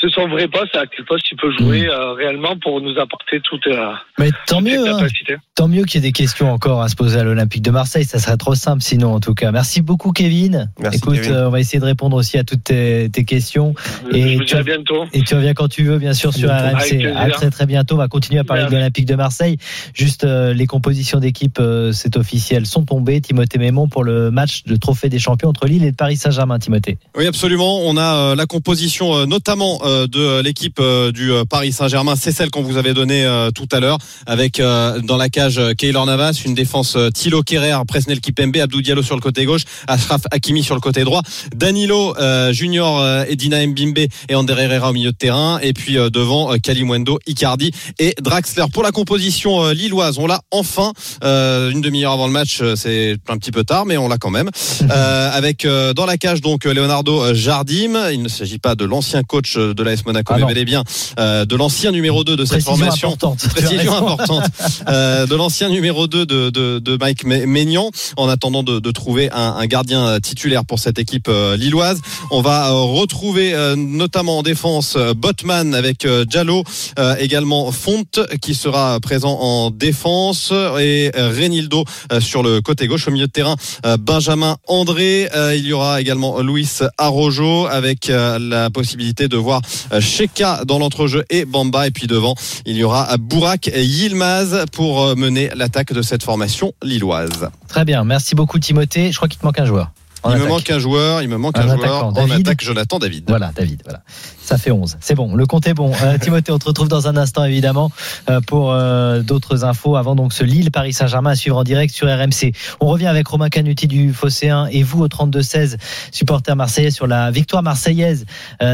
[0.03, 3.39] C'est son vrai poste, à quel poste il peut jouer euh, réellement pour nous apporter
[3.41, 4.97] toute, euh, Mais tant toute mieux, hein.
[4.97, 5.37] capacité.
[5.55, 8.03] tant mieux qu'il y ait des questions encore à se poser à l'Olympique de Marseille.
[8.03, 9.51] Ça serait trop simple sinon, en tout cas.
[9.53, 10.69] Merci beaucoup, Kevin.
[10.77, 11.31] Merci, Écoute, Kevin.
[11.31, 13.75] euh, on va essayer de répondre aussi à toutes tes, tes questions.
[14.11, 15.05] Et vous tu dis à bientôt.
[15.13, 17.05] Et tu reviens quand tu veux, bien sûr, sur RMC.
[17.15, 17.95] À très très bientôt.
[17.95, 19.57] On va continuer à parler de l'Olympique de Marseille.
[19.93, 23.21] Juste euh, les compositions d'équipe, euh, c'est officiel, sont tombées.
[23.21, 26.59] Timothée Mémon pour le match de Trophée des Champions entre Lille et le Paris Saint-Germain.
[26.59, 26.97] Timothée.
[27.15, 27.81] Oui, absolument.
[27.85, 32.15] On a euh, la composition euh, notamment euh, de l'équipe euh, du euh, Paris Saint-Germain.
[32.15, 35.57] C'est celle qu'on vous avait donnée euh, tout à l'heure, avec euh, dans la cage
[35.57, 39.45] euh, Keylor Navas, une défense euh, Thilo Kerrer, Presnel Kipembe, Abdou Diallo sur le côté
[39.45, 41.21] gauche, Ashraf Hakimi sur le côté droit,
[41.55, 45.73] Danilo euh, Junior euh, et Dina Mbimbe et Ander Herrera au milieu de terrain et
[45.73, 48.65] puis euh, devant euh, Kalimwendo, Icardi et Draxler.
[48.71, 52.75] Pour la composition euh, lilloise, on l'a enfin euh, une demi-heure avant le match, euh,
[52.75, 54.49] c'est un petit peu tard mais on l'a quand même.
[54.93, 58.75] Euh, avec euh, dans la cage donc euh, Leonardo euh, Jardim, il ne s'agit pas
[58.75, 60.47] de l'ancien coach euh, de l'AS Monaco Ah mais non.
[60.47, 60.83] bel et bien
[61.19, 63.07] euh, de l'ancien numéro 2 de cette Précision formation.
[63.09, 63.47] importante.
[63.49, 64.43] Précision importante
[64.87, 69.29] euh, de l'ancien numéro 2 de, de, de Mike Maignan en attendant de, de trouver
[69.31, 71.99] un, un gardien euh, titulaire pour cette équipe lilloise.
[72.31, 76.63] On va retrouver euh, notamment en défense Botman avec Diallo,
[76.99, 81.83] euh, également Fonte qui sera présent en défense et Renildo
[82.19, 83.55] sur le côté gauche au milieu de terrain
[83.99, 85.29] Benjamin André.
[85.35, 89.61] Euh, il y aura également Luis Arrojo avec la possibilité de voir
[89.99, 95.15] Sheka dans l'entrejeu et Bamba et puis devant il y aura Bourak Yilmaz pour euh,
[95.15, 97.49] mener l'attaque de cette formation lilloise.
[97.67, 99.11] Très bien, merci beaucoup Timothée.
[99.11, 99.91] Je crois qu'il te manque un joueur.
[100.23, 102.47] En il me manque un joueur, il me manque Un un, attaquant, joueur en David.
[102.47, 103.25] attaque Jonathan David.
[103.27, 104.01] Voilà, David, voilà.
[104.41, 104.97] Ça fait 11.
[105.01, 105.91] C'est bon, le compte est bon.
[106.03, 107.91] Euh, Timothée, on te retrouve dans un instant, évidemment,
[108.29, 112.07] euh, pour euh, d'autres infos avant donc ce Lille-Paris Saint-Germain à suivre en direct sur
[112.07, 112.53] RMC.
[112.79, 115.77] On revient avec Romain Canuti du Phocéen et vous au 32-16,
[116.11, 118.25] supporter marseillais, sur la victoire marseillaise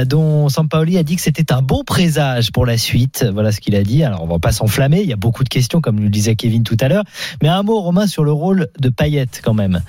[0.06, 3.26] dont Sampaoli a dit que c'était un bon présage pour la suite.
[3.32, 4.04] Voilà ce qu'il a dit.
[4.04, 5.02] Alors, on va pas s'enflammer.
[5.02, 7.04] Il y a beaucoup de questions, comme le disait Kevin tout à l'heure.
[7.42, 9.82] Mais un mot, Romain, sur le rôle de Payet, quand même.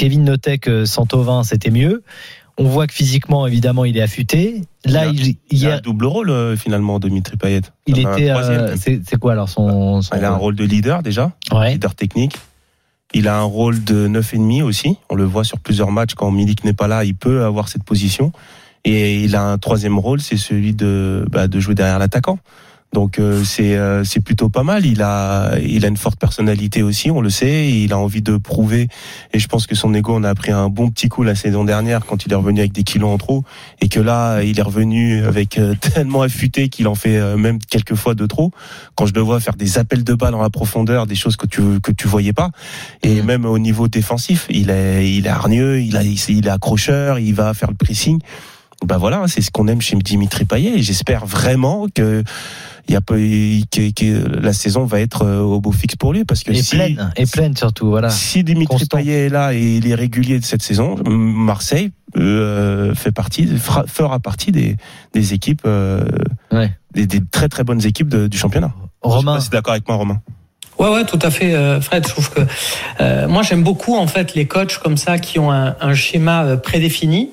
[0.00, 2.02] Kevin notait que Santovin, c'était mieux.
[2.56, 4.62] On voit que physiquement, évidemment, il est affûté.
[4.86, 7.60] Là, il, Il a hier, un double rôle euh, finalement, Dimitri Payet.
[7.86, 8.30] il a était.
[8.30, 11.72] euh, c'est c'est quoi alors son, son Il a un rôle de leader déjà, Ouais.
[11.72, 12.34] leader technique.
[13.12, 14.96] Il a un rôle de neuf et demi aussi.
[15.10, 17.84] On le voit sur plusieurs matchs quand Milik n'est pas là, il peut avoir cette
[17.84, 18.32] position.
[18.86, 22.38] Et il a un troisième rôle, c'est celui de bah, de jouer derrière l'attaquant.
[22.92, 24.84] Donc euh, c'est euh, c'est plutôt pas mal.
[24.84, 27.70] Il a il a une forte personnalité aussi, on le sait.
[27.70, 28.88] il a envie de prouver.
[29.32, 31.64] Et je pense que son ego, on a pris un bon petit coup la saison
[31.64, 33.44] dernière quand il est revenu avec des kilos en trop,
[33.80, 37.58] et que là il est revenu avec euh, tellement affûté qu'il en fait euh, même
[37.60, 38.50] quelques fois de trop.
[38.96, 41.46] Quand je le vois faire des appels de balles dans la profondeur, des choses que
[41.46, 42.50] tu que tu voyais pas,
[43.02, 43.26] et Mhm.
[43.26, 47.34] même au niveau défensif, il est il est hargneux, il a il est accrocheur, il
[47.34, 48.18] va faire le pressing.
[48.84, 50.78] Bah voilà, c'est ce qu'on aime chez Dimitri Payet.
[50.78, 52.24] Et j'espère vraiment que
[52.88, 56.12] il y a pas que, que la saison va être euh, au beau fixe pour
[56.12, 57.88] lui parce que Et si, pleine, et pleine surtout.
[57.90, 58.08] Voilà.
[58.10, 58.96] si Dimitri Constant.
[58.96, 63.84] Payet est là et il est régulier de cette saison, Marseille euh, fait partie, fera,
[63.86, 64.76] fera partie des,
[65.12, 66.04] des équipes, euh,
[66.50, 66.72] Ouais.
[66.94, 68.72] des, des très très bonnes équipes de- du championnat.
[69.02, 70.20] Romain, si d'accord avec moi, Romain.
[70.78, 72.04] Ouais, ouais, tout à fait, euh, Fred.
[72.06, 72.40] Je trouve que
[73.00, 76.44] euh, moi j'aime beaucoup en fait les coachs comme ça qui ont un, un schéma
[76.44, 77.28] euh, prédéfini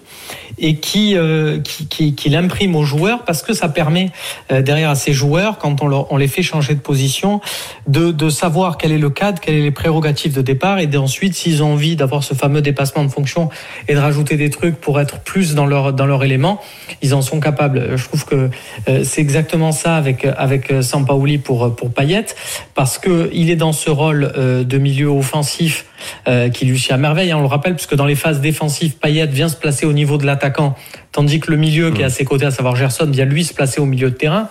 [0.60, 4.12] et qui euh, qui, qui, qui l'impriment aux joueurs parce que ça permet
[4.52, 7.42] euh, derrière à ces joueurs quand on, leur, on les fait changer de position
[7.88, 11.36] de, de savoir quel est le cadre, quelles sont les prérogatives de départ et ensuite
[11.36, 13.50] s'ils ont envie d'avoir ce fameux dépassement de fonction
[13.88, 16.62] et de rajouter des trucs pour être plus dans leur dans leur élément,
[17.02, 17.96] ils en sont capables.
[17.96, 18.50] Je trouve que
[18.90, 22.26] euh, c'est exactement ça avec avec euh, Sampaoli pour pour Payet
[22.74, 25.86] parce que il est dans ce rôle euh, de milieu offensif
[26.28, 27.32] euh, qui lui suit à merveille.
[27.32, 30.18] hein, on le rappelle, puisque dans les phases défensives, Payet vient se placer au niveau
[30.18, 30.76] de l'attaquant,
[31.12, 33.54] tandis que le milieu qui est à ses côtés, à savoir Gerson, vient lui se
[33.54, 34.50] placer au milieu de terrain.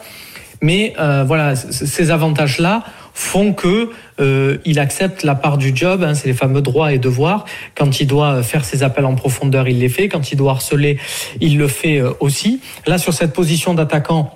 [0.62, 2.82] Mais euh, voilà, ces avantages-là
[3.12, 6.02] font que euh, il accepte la part du job.
[6.02, 7.44] hein, c'est les fameux droits et devoirs.
[7.74, 10.08] Quand il doit faire ses appels en profondeur, il les fait.
[10.08, 10.98] Quand il doit harceler,
[11.40, 12.60] il le fait euh, aussi.
[12.86, 14.35] Là, sur cette position d'attaquant.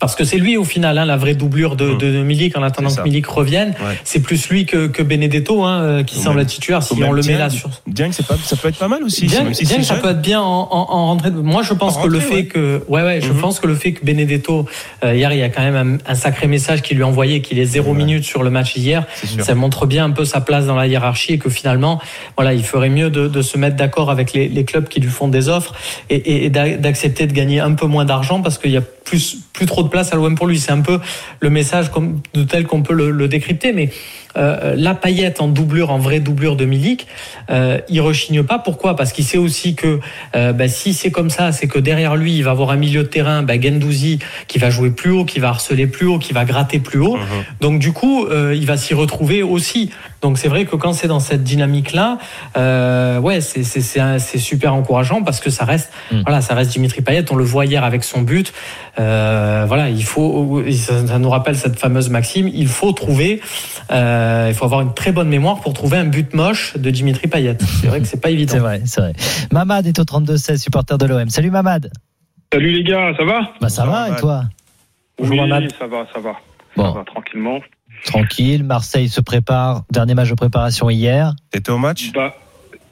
[0.00, 2.62] Parce que c'est lui au final hein, la vraie doublure de, de, de Milik en
[2.62, 3.02] attendant que.
[3.02, 3.74] Milik revienne.
[3.80, 3.98] Ouais.
[4.02, 7.28] C'est plus lui que, que Benedetto hein, euh, qui semble titulaire si on le met
[7.28, 7.38] Dieng.
[7.38, 7.68] là sur.
[7.86, 9.28] Dieng, c'est pas, ça peut être pas mal aussi.
[9.28, 11.30] Même si ça peut être bien en, en, en rentrée.
[11.30, 12.44] Moi, je pense En que le fait ouais.
[12.46, 13.40] que, ouais, ouais, je Mhm.
[13.40, 14.66] pense que le fait que Benedetto
[15.04, 17.58] euh, hier, il y a quand même un, un sacré message qu'il lui envoyé, qu'il
[17.58, 17.98] est zéro Ouais.
[17.98, 19.04] minute sur le match hier.
[19.40, 22.00] Ça montre bien un peu sa place dans la hiérarchie et que finalement,
[22.36, 25.10] voilà, il ferait mieux de, de se mettre d'accord avec les, les clubs qui lui
[25.10, 25.74] font des offres
[26.08, 28.82] et, et, et d'a- d'accepter de gagner un peu moins d'argent parce qu'il y a
[29.04, 30.58] plus plus trop de place à l'OM pour lui.
[30.58, 31.00] C'est un peu
[31.40, 33.90] le message comme de tel qu'on peut le, le décrypter, mais
[34.36, 37.06] euh, la paillette en doublure, en vraie doublure de Milik,
[37.50, 38.58] euh, il rechigne pas.
[38.58, 38.94] Pourquoi?
[38.96, 40.00] Parce qu'il sait aussi que
[40.36, 43.02] euh, bah, si c'est comme ça, c'est que derrière lui, il va avoir un milieu
[43.02, 46.32] de terrain, bah, Gendouzi, qui va jouer plus haut, qui va harceler plus haut, qui
[46.32, 47.16] va gratter plus haut.
[47.16, 47.44] Mhm.
[47.60, 49.90] Donc du coup, euh, il va s'y retrouver aussi.
[50.20, 52.18] Donc c'est vrai que quand c'est dans cette dynamique-là,
[52.56, 56.22] euh, ouais, c'est super encourageant parce que ça reste, Mm.
[56.26, 57.24] voilà, ça reste Dimitri Payet.
[57.32, 58.52] On le voit hier avec son but.
[58.98, 62.48] Euh, voilà, il faut, ça, ça nous rappelle cette fameuse maxime.
[62.48, 63.40] Il faut trouver,
[63.92, 67.26] euh, il faut avoir une très bonne mémoire pour trouver un but moche de Dimitri
[67.28, 67.56] Payet.
[67.80, 68.52] C'est vrai que c'est pas évident.
[68.52, 69.12] c'est vrai, c'est vrai.
[69.52, 71.28] Mamad est au 32-16, supporter de l'OM.
[71.30, 71.90] Salut Mamad.
[72.52, 73.40] Salut les gars, ça va?
[73.60, 74.44] Bah ça Ça va va, et toi?
[75.18, 75.70] Bonjour, Oui, Mamad.
[75.78, 76.32] ça va, ça va.
[76.76, 76.92] Bon.
[76.92, 77.58] Ça va tranquillement.
[78.04, 78.64] Tranquille.
[78.64, 79.82] Marseille se prépare.
[79.90, 81.32] Dernier match de préparation hier.
[81.50, 82.12] T'étais au match?
[82.12, 82.36] Bah,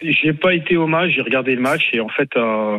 [0.01, 2.79] j'ai pas été au match, j'ai regardé le match et en fait, euh,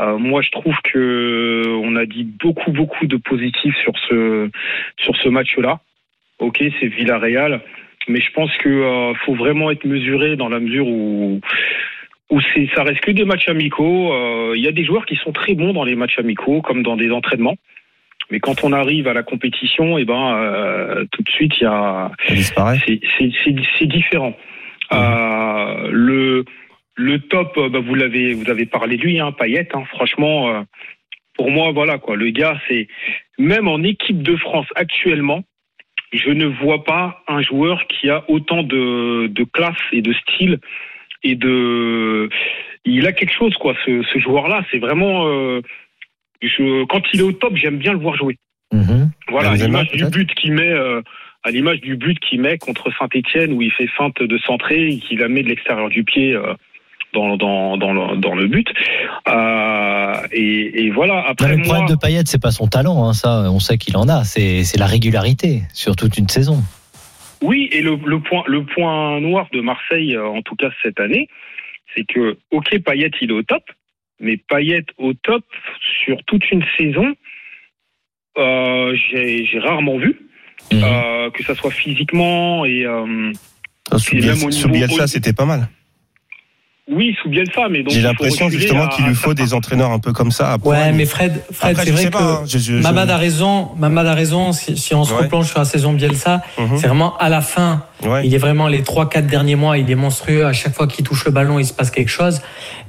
[0.00, 4.50] euh, moi je trouve que on a dit beaucoup beaucoup de positifs sur ce
[4.98, 5.80] sur ce match-là.
[6.38, 7.60] Ok, c'est Villarreal,
[8.08, 11.40] mais je pense que euh, faut vraiment être mesuré dans la mesure où
[12.30, 14.12] où c'est ça reste que des matchs amicaux.
[14.12, 16.82] Euh, Il y a des joueurs qui sont très bons dans les matchs amicaux, comme
[16.82, 17.56] dans des entraînements.
[18.30, 21.66] Mais quand on arrive à la compétition, et ben euh, tout de suite il y
[21.66, 22.10] a
[23.78, 24.36] c'est différent.
[24.92, 26.44] Euh, le
[26.94, 29.68] le top, euh, bah, vous l'avez vous avez parlé de lui, hein, Payet.
[29.74, 30.62] Hein, franchement, euh,
[31.36, 32.16] pour moi, voilà quoi.
[32.16, 32.88] Le gars, c'est
[33.38, 35.44] même en équipe de France actuellement,
[36.12, 40.58] je ne vois pas un joueur qui a autant de, de classe et de style
[41.22, 42.28] et de.
[42.84, 43.74] Il a quelque chose quoi.
[43.84, 45.26] Ce, ce joueur-là, c'est vraiment.
[46.42, 48.36] Je, quand il est au top, j'aime bien le voir jouer.
[48.72, 49.10] Mhm.
[49.30, 51.00] Voilà, l'image du but qu'il met, euh,
[51.44, 54.98] à l'image du but qu'il met contre Saint-Etienne où il fait feinte de centrer et
[54.98, 56.54] qu'il la met de l'extérieur du pied euh,
[57.14, 58.68] dans, dans, dans, le, dans le but.
[59.28, 61.24] Euh, et, et voilà.
[61.26, 63.96] Après le moi, problème de Payet, c'est pas son talent, hein, ça, on sait qu'il
[63.96, 64.24] en a.
[64.24, 66.62] C'est la régularité sur toute une saison.
[67.42, 71.28] oui, et le, le point, le point noir de Marseille, en tout cas cette année,
[71.94, 73.62] c'est que ok, Payet il est au top,
[74.20, 75.44] mais Payet au top
[76.04, 77.14] sur toute une saison,
[78.38, 80.16] euh, j'ai rarement vu.
[80.72, 80.82] Mhm.
[80.84, 83.32] Euh, que ça soit physiquement et euh,
[84.12, 84.68] Et même au niveau
[85.04, 85.68] haut- c'était pas mal.
[86.90, 90.12] Oui sous Bielsa mais donc J'ai l'impression justement qu'il lui faut des entraîneurs un peu
[90.12, 90.54] comme ça.
[90.54, 93.16] à Ouais, mais Fred, Fred c'est vrai que pas, hein, je- je- je- Mamad a
[93.16, 93.68] raison.
[93.76, 94.52] Mamad a raison.
[94.52, 95.20] Si, si on se Ouais.
[95.22, 96.78] replonge sur la saison Bielsa, Mhm.
[96.78, 97.82] c'est vraiment à la fin.
[98.04, 98.26] Ouais.
[98.26, 100.46] Il est vraiment les 3-4 derniers mois, il est monstrueux.
[100.46, 102.40] À chaque fois qu'il touche le ballon, il se passe quelque chose.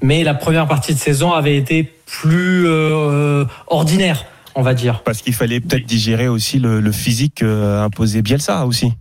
[0.02, 5.02] Mais la première partie de saison avait été plus euh, ordinaire, on va dire.
[5.04, 8.94] Parce qu'il fallait peut-être digérer aussi le, le physique euh, imposé Bielsa aussi.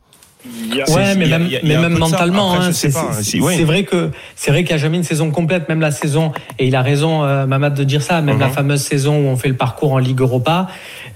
[0.45, 3.41] Il y a- Ouais, mais même, a- mais même mentalement, hein, c'est pas, c'est- si-
[3.41, 3.63] ouais.
[3.65, 6.33] vrai que c'est vrai qu'il n'y a jamais une saison complète, même la saison.
[6.61, 8.21] Et il a raison, euh, Mamad, de dire ça.
[8.23, 8.41] Même Mhm.
[8.43, 10.69] la fameuse saison où on fait le parcours en Ligue Europa,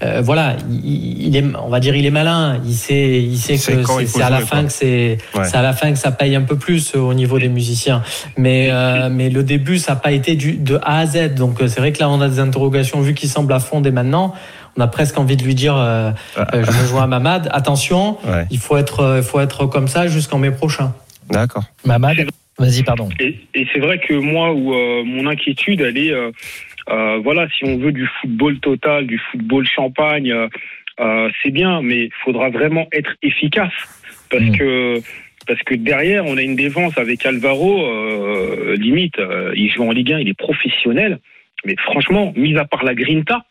[0.03, 2.59] euh, voilà, il, il est, on va dire, il est malin.
[2.65, 3.59] Il sait, il sait que
[4.05, 4.63] c'est à la fin quoi.
[4.65, 5.45] que c'est, Ouais.
[5.45, 8.03] c'est à la fin que ça paye un peu plus euh, au niveau des musiciens.
[8.37, 11.35] Mais euh, mais le début, ça n'a pas été du de A à Z.
[11.35, 13.79] Donc euh, c'est vrai que là, on a des interrogations vu qu'il semble à fond
[13.79, 14.33] dès maintenant.
[14.77, 17.47] On a presque envie de lui dire, euh, euh, je me joins à Mamad.
[17.51, 20.93] Attention, Ouais, il faut être, euh, il faut être comme ça jusqu'en mai prochain.
[21.29, 21.63] d'accord.
[21.85, 22.17] Mamad,
[22.57, 23.09] vas-y, pardon.
[23.19, 26.31] Et, et c'est vrai que moi, où euh, mon inquiétude, elle est, euh,
[26.89, 30.47] euh, voilà, si on veut du football total, du football champagne, euh,
[30.99, 33.71] euh, c'est bien, mais il faudra vraiment être efficace
[34.29, 34.57] parce Mm.
[34.57, 35.01] que
[35.45, 39.91] parce que derrière, on a une défense avec Alvaro, euh, limite, euh, il joue en
[39.91, 41.19] Ligue 1, il est professionnel,
[41.65, 43.43] mais franchement, mis à part la Grinta,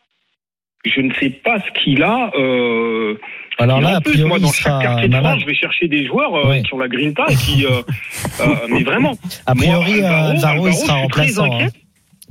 [0.85, 2.31] je ne sais pas ce qu'il a.
[2.37, 3.17] Euh,
[3.57, 5.15] Alors là, en plus, priori, moi, dans il chaque quartier de.
[5.15, 7.69] France, je vais chercher des joueurs euh, qui ont la Grinta et qui, euh,
[8.41, 9.13] euh, mais vraiment.
[9.45, 11.59] A priori, euh, Alvaro, il sera remplaçant.
[11.61, 11.67] hein.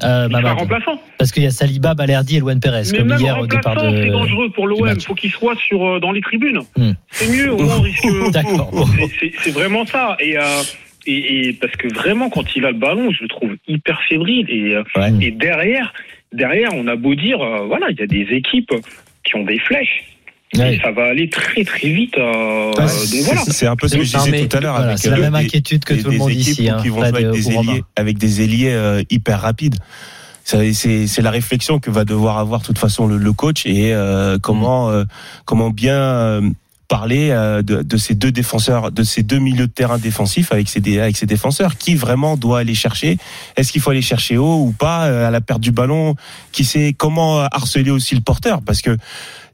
[0.03, 0.59] Euh, Il sera Mamad.
[0.59, 1.01] remplaçant.
[1.19, 3.75] Parce qu'il y a Saliba, Balerdi et Luan Perez, Mais comme même hier au départ
[3.75, 4.11] remplaçant, c'est de.
[4.13, 4.81] dangereux pour l'OM.
[4.85, 5.05] match.
[5.05, 6.61] faut qu'il soit sur dans les tribunes.
[6.77, 6.93] Hmm.
[7.11, 8.07] C'est mieux, au moins on risque.
[8.33, 8.71] D'accord.
[9.45, 10.17] C'est- vraiment ça.
[10.19, 10.37] Et,
[11.07, 14.47] et, et parce que vraiment, quand il a le ballon, je le trouve hyper fébrile.
[14.51, 15.13] Et, Ouais.
[15.21, 15.93] et derrière,
[16.33, 18.73] derrière, on a beau dire, euh, voilà, il y a des équipes
[19.25, 20.05] qui ont des flèches.
[20.57, 20.75] Ouais.
[20.77, 22.17] Et ça va aller très très vite.
[22.19, 23.41] euh, voilà.
[23.49, 24.75] C'est un peu ce que je Non, disais mais- tout à l'heure.
[24.75, 26.69] Voilà, avec, c'est la euh, même des- inquiétude que des- tout le monde équipes ici,
[26.69, 29.77] hein, qui vont avec des ailiers, avec des ailiers euh, hyper rapides.
[30.45, 30.73] C'est
[31.07, 34.39] c'est la réflexion que va devoir avoir de toute façon le, le coach et euh,
[34.43, 35.05] comment euh,
[35.47, 36.41] comment bien euh,
[36.93, 40.69] parler euh, de, de ces deux défenseurs, de ces deux milieux de terrain défensifs avec
[40.69, 41.73] ces avec ces défenseurs.
[41.83, 43.17] Qui vraiment doit aller chercher?
[43.57, 46.17] Est-ce qu'il faut aller chercher haut ou pas euh, à la perte du ballon?
[46.55, 48.61] Qui sait comment harceler aussi le porteur?
[48.61, 48.99] Parce que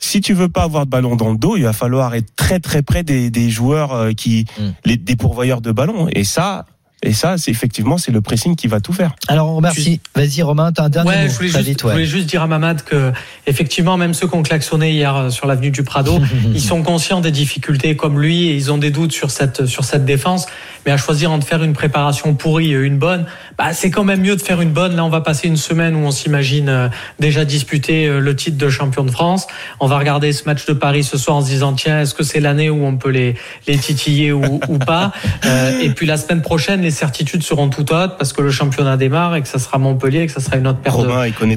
[0.00, 2.58] si tu veux pas avoir de ballon dans le dos, il va falloir être très
[2.58, 4.70] très près des, des joueurs euh, qui Mm.
[4.84, 6.08] les des pourvoyeurs de ballon.
[6.12, 6.66] Et ça,
[7.02, 9.14] et ça, c'est effectivement c'est le pressing qui va tout faire.
[9.28, 10.00] Alors, on remercie.
[10.16, 11.30] Vas-y, Romain, t'as un dernier Ouais, mot.
[11.30, 11.92] je voulais, juste, vite, je ouais.
[11.92, 13.12] voulais juste dire à Mamad que,
[13.46, 16.18] effectivement, même ceux qui ont klaxonné hier euh, sur l'avenue du Prado,
[16.54, 19.84] ils sont conscients des difficultés comme lui et ils ont des doutes sur cette, sur
[19.84, 20.46] cette défense.
[20.88, 23.26] Mais à choisir entre faire une préparation pourrie et une bonne,
[23.58, 24.96] bah, c'est quand même mieux de faire une bonne.
[24.96, 28.56] Là, on va passer une semaine où on s'imagine euh, déjà disputer euh, le titre
[28.56, 29.48] de champion de France.
[29.80, 32.22] On va regarder ce match de Paris ce soir en se disant, tiens, est-ce que
[32.22, 33.34] c'est l'année où on peut les,
[33.66, 35.12] les titiller ou, ou pas?
[35.44, 38.96] Euh, et puis la semaine prochaine, les certitudes seront tout autres parce que le championnat
[38.96, 41.26] démarre et que ça sera Montpellier et que ça sera une autre paire de, Romain,
[41.26, 41.54] il connaît.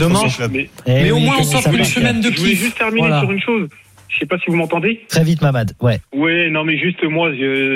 [0.52, 2.60] Mais Eh mais au moins, on ça une semaine de je voulais kiff.
[2.64, 3.22] juste terminer Voilà.
[3.22, 3.70] sur une chose.
[4.10, 5.02] Je sais pas si vous m'entendez.
[5.08, 5.74] Très vite, Mamad.
[5.82, 6.00] Ouais.
[6.14, 7.32] Oui, non, mais juste moi,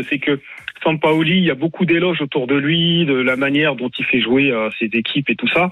[0.10, 0.40] c'est que
[0.86, 4.22] Sampaoli, il y a beaucoup d'éloges autour de lui, de la manière dont il fait
[4.22, 5.70] jouer euh, ses équipes et tout ça.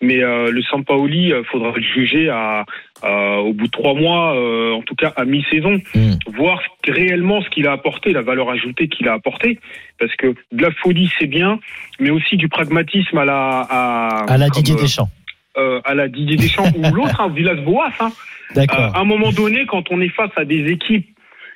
[0.00, 2.64] Mais euh, le Sampaoli, il faudra le juger à,
[3.02, 6.14] à- au bout de trois mois, euh, en tout cas à mi-saison, Mm.
[6.36, 9.58] voir réellement ce qu'il a apporté, la valeur ajoutée qu'il a apportée.
[10.00, 11.60] Parce que de la folie, c'est bien,
[12.00, 15.08] mais aussi du pragmatisme à la à, À la comme, Didier euh, Deschamps.
[15.56, 17.90] euh, à la Didier Deschamps ou l'autre, hein, Villas-Boas.
[18.00, 18.10] Hein.
[18.56, 21.06] Euh, à un moment donné, quand on est face à des équipes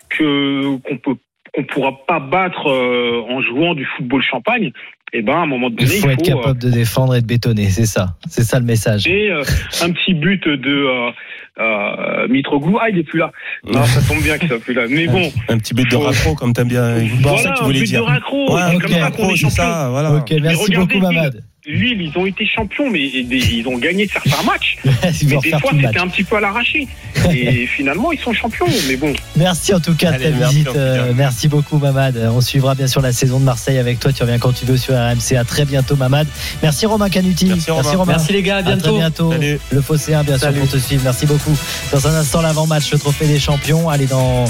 [0.09, 1.17] que qu'on peut
[1.57, 4.73] qu'on pourra pas battre euh, en jouant du football champagne,
[5.13, 7.15] et ben à un moment Il donné, faut il être faut, euh, capable de défendre
[7.15, 8.17] et de bétonner, c'est ça.
[8.29, 9.07] C'est ça le message.
[9.07, 9.43] et euh,
[9.83, 11.11] un petit but de euh,
[11.59, 12.77] euh, Mitroglou.
[12.81, 13.33] Ah, il est plus là.
[13.65, 14.83] Non, ça tombe bien qu'il soit plus là.
[14.91, 16.99] Mais bon, Un petit but de raccro, comme t'aimes bien.
[16.99, 18.01] Ça voilà, que tu un voulais but dire.
[18.01, 18.55] de raccro.
[18.55, 20.13] Ouais, c'est ok, comme ça raccro, est ça, voilà.
[20.13, 21.07] Ok, merci regardez, beaucoup.
[21.07, 21.43] Mamad.
[21.67, 24.77] Lille, ils ont été champions, mais ils ont gagné certains matchs.
[24.85, 26.87] Mais des fois, c'était un petit peu à l'arraché.
[27.33, 28.67] Et finalement, ils sont champions.
[28.87, 30.77] Mais bon, Merci en tout cas de ta merci, visite.
[30.77, 32.17] Euh, merci beaucoup, Mamad.
[32.33, 34.13] On suivra bien sûr la saison de Marseille avec toi.
[34.13, 35.37] Tu reviens quand tu veux sur RMC.
[35.37, 36.29] À très bientôt, Mamad.
[36.63, 37.47] Merci, Romain Canuti.
[37.47, 38.05] Merci, Romain.
[38.07, 38.97] Merci les gars, à À très bientôt.
[38.97, 39.33] bientôt.
[39.33, 39.59] Salut.
[39.71, 40.61] Le Phocéen, bien sûr, Salut.
[40.61, 41.03] pour te suivre.
[41.05, 41.57] Merci beaucoup.
[41.91, 43.89] Dans un instant, l'avant-match, le trophée des champions.
[43.89, 44.45] Allez, dans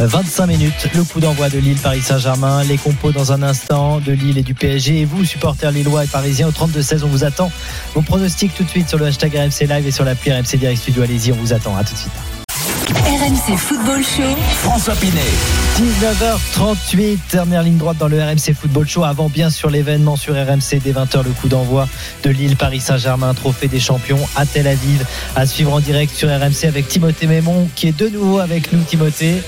[0.00, 2.64] euh, 25 minutes, le coup d'envoi de Lille, Paris Saint-Germain.
[2.64, 5.00] Les compos dans un instant de Lille et du PSG.
[5.00, 7.50] Et vous, supporters lillois et parisiens, au 32-16, on vous attend.
[7.94, 10.80] Vos pronostics tout de suite sur le hashtag RMC Live et sur l'appli RMC Direct
[10.80, 11.02] Studio.
[11.02, 11.76] Allez-y, on vous attend.
[11.76, 12.12] À tout de suite.
[13.04, 14.36] RMC Football Show.
[14.62, 15.20] François Pinet.
[15.76, 19.04] 19h38, dernière ligne droite dans le RMC Football Show.
[19.04, 21.88] Avant bien sûr l'événement sur RMC dès 20h, le coup d'envoi
[22.22, 25.04] de Lille Paris Saint-Germain, trophée des champions à Tel Aviv,
[25.34, 28.82] à suivre en direct sur RMC avec Timothée Mémon qui est de nouveau avec nous.
[28.82, 29.42] Timothée,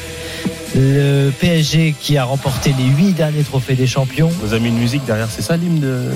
[0.74, 4.30] le PSG qui a remporté les huit derniers trophées des champions.
[4.42, 6.10] On nous a mis une musique derrière, c'est ça l'hymne de.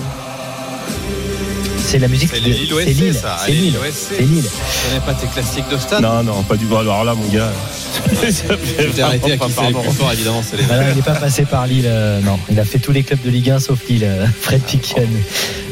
[1.91, 3.15] C'est la musique C'est de- Lille c'est Lille,
[3.47, 4.45] c'est Lille, c'est Lille.
[4.45, 6.77] Tu connais pas tes classiques de stade Non, non, pas du tout.
[6.77, 7.51] Alors là, mon gars.
[8.09, 11.03] Tu t'es arrêté à qui c'est les plus fort, évidemment, c'est les Voilà, il n'est
[11.03, 12.39] pas passé par Lille, euh, non.
[12.51, 15.03] Il a fait tous les clubs de Ligue 1 sauf Lille, euh, Fred Piquion.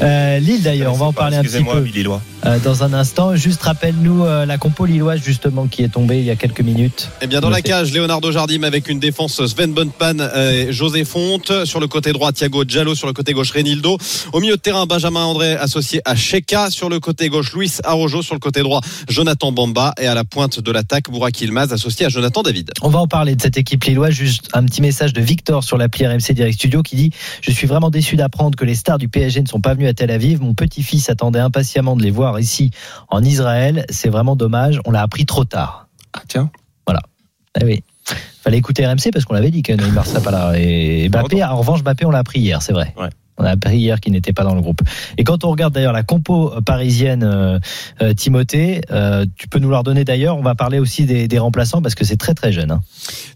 [0.03, 1.83] Euh, Lille d'ailleurs, on va en parler un petit Excusez-moi, peu.
[1.83, 2.23] Lillois.
[2.47, 3.35] Euh, dans un instant.
[3.37, 7.09] Juste rappelle-nous euh, la compo lilloise justement qui est tombée il y a quelques minutes.
[7.23, 11.64] Eh bien, dans la cage, Leonardo Jardim avec une défense Sven Bonpan et José Fonte.
[11.64, 12.95] Sur le côté droit, Thiago Giallo.
[12.95, 13.99] Sur le côté gauche, Renildo.
[14.33, 16.71] Au milieu de terrain, Benjamin André associé à Sheka.
[16.71, 18.23] Sur le côté gauche, Luis Arrojo.
[18.23, 19.93] Sur le côté droit, Jonathan Bamba.
[20.01, 22.73] Et à la pointe de l'attaque, Bourak Ilmaz associé à Jonathan David.
[22.81, 24.13] On va en parler de cette équipe lilloise.
[24.13, 27.11] Juste un petit message de Victor sur l'appli RMC Direct Studio qui dit
[27.43, 29.95] Je suis vraiment déçu d'apprendre que les stars du PSG ne sont pas venus à
[29.95, 30.41] Tel Aviv.
[30.41, 32.71] Mon petit-fils attendait impatiemment de les voir ici
[33.09, 33.85] en Israël.
[33.91, 34.81] C'est vraiment dommage.
[34.87, 35.89] On l'a appris trop tard.
[36.15, 36.51] Ah, tiens.
[37.61, 37.83] Eh oui.
[38.43, 40.53] Fallait écouter RMC parce qu'on l'avait dit que Neymar pas là.
[40.57, 42.95] Et Mbappé, en revanche, Mbappé, on l'a appris hier, c'est vrai.
[42.97, 43.09] Ouais.
[43.39, 44.80] On a appris hier qu'il n'était pas dans le groupe.
[45.18, 47.59] Et quand on regarde d'ailleurs la compo parisienne, euh,
[48.03, 50.37] euh, Timothée, euh, tu peux nous leur donner d'ailleurs.
[50.37, 52.70] On va parler aussi des, remplaçants parce que c'est très très jeune.
[52.70, 52.80] hein.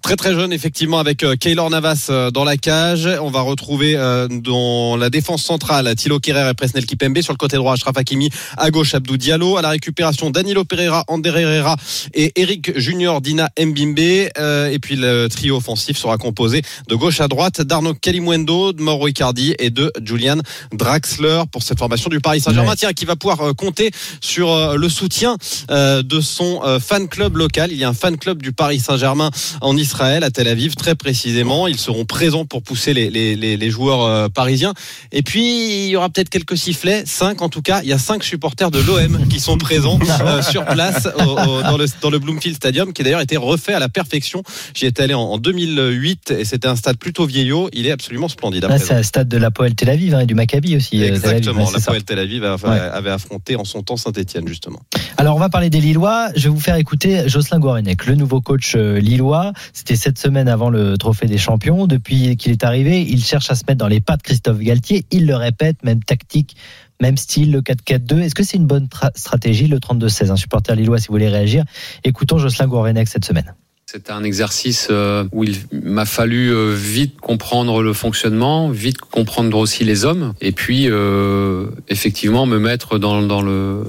[0.02, 3.06] Très très jeune effectivement avec euh, Keylor Navas euh, dans la cage.
[3.20, 7.20] On va retrouver euh, dans la défense centrale Thilo Kerrer et Presnel Kipembe.
[7.20, 8.30] Sur le côté droit Ashraf Hakimi.
[8.56, 9.58] À gauche Abdou Diallo.
[9.58, 11.76] À la récupération Danilo Pereira, Ander Herrera
[12.14, 14.30] et Eric Junior Dina Mbimbe.
[14.38, 18.82] Euh, et puis le trio offensif sera composé de gauche à droite d'Arnaud Calimuendo, de
[18.82, 20.38] Mauro Icardi et de Julian
[20.72, 22.70] Draxler pour cette formation du Paris Saint-Germain.
[22.70, 22.76] Ouais.
[22.76, 25.36] Tiens, qui va pouvoir euh, compter sur euh, le soutien
[25.70, 27.70] euh, de son fan club local.
[27.72, 29.30] Il y a un fan club du Paris Saint-Germain
[29.60, 31.66] en Israël, à Tel Aviv, très précisément.
[31.66, 34.74] Ils seront présents pour pousser les, les, les, les joueurs parisiens.
[35.12, 37.80] Et puis, il y aura peut-être quelques sifflets, cinq en tout cas.
[37.82, 41.62] Il y a cinq supporters de l'OM qui sont présents euh, sur place au- au-
[41.62, 44.42] dans, le, dans le Bloomfield Stadium, qui d'ailleurs été refait à la perfection.
[44.74, 47.68] J'y étais allé en, en 2008 et c'était un stade plutôt vieillot.
[47.72, 48.62] Il est absolument splendide.
[48.62, 48.84] Là, présent.
[48.88, 50.98] c'est à stade de la Poel Tel Aviv hein, et du Maccabi aussi.
[51.00, 51.80] euh, Aviv, Exactement, ouais, la.
[51.80, 52.78] Poel Tel Aviv avait, Ouais.
[52.78, 54.80] avait affronté en son temps Saint-Etienne justement.
[55.16, 56.28] Alors, on va parler des Lillois.
[56.36, 59.52] Je vais vous faire écouter Jocelyn Gorenek, le nouveau coach euh, lillois.
[59.72, 61.86] C'était cette semaine avant le Trophée des Champions.
[61.86, 65.04] Depuis qu'il est arrivé, il cherche à se mettre dans les pas de Christophe Galtier.
[65.10, 66.56] Il le répète, même tactique,
[67.00, 68.20] même style, le 4-4-2.
[68.20, 71.28] Est-ce que c'est une bonne tra- stratégie, le 32-16 Un supporter lillois, si vous voulez
[71.28, 71.64] réagir,
[72.04, 73.54] écoutons Jocelyn Gorenek cette semaine.
[73.92, 79.58] C'était un exercice euh, où il m'a fallu euh, vite comprendre le fonctionnement, vite comprendre
[79.58, 83.82] aussi les hommes, et puis euh, effectivement me mettre dans, dans le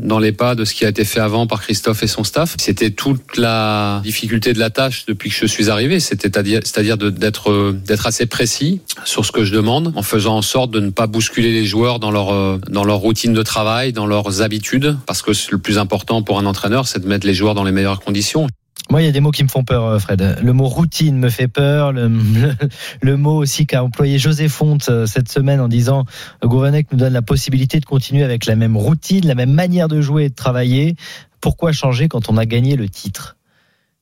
[0.00, 2.54] dans les pas de ce qui a été fait avant par Christophe et son staff.
[2.60, 8.06] C'était toute la difficulté de la tâche depuis que je suis arrivé, c'est-à-dire d'être d'être
[8.06, 11.50] assez précis sur ce que je demande, en faisant en sorte de ne pas bousculer
[11.50, 15.58] les joueurs dans leur dans leur routine de travail, dans leurs habitudes, parce que le
[15.58, 18.46] plus important pour un entraîneur, c'est de mettre les joueurs dans les meilleures conditions.
[18.90, 20.38] Moi, il y a des mots qui me font peur, euh, Fred.
[20.42, 21.92] Le mot routine me fait peur.
[21.92, 22.54] Le, le,
[23.02, 26.04] le mot aussi qu'a employé José Fonte euh, cette semaine en disant
[26.42, 29.88] euh, Gourvenec nous donne la possibilité de continuer avec la même routine, la même manière
[29.88, 30.96] de jouer et de travailler.
[31.40, 33.36] Pourquoi changer quand on a gagné le titre?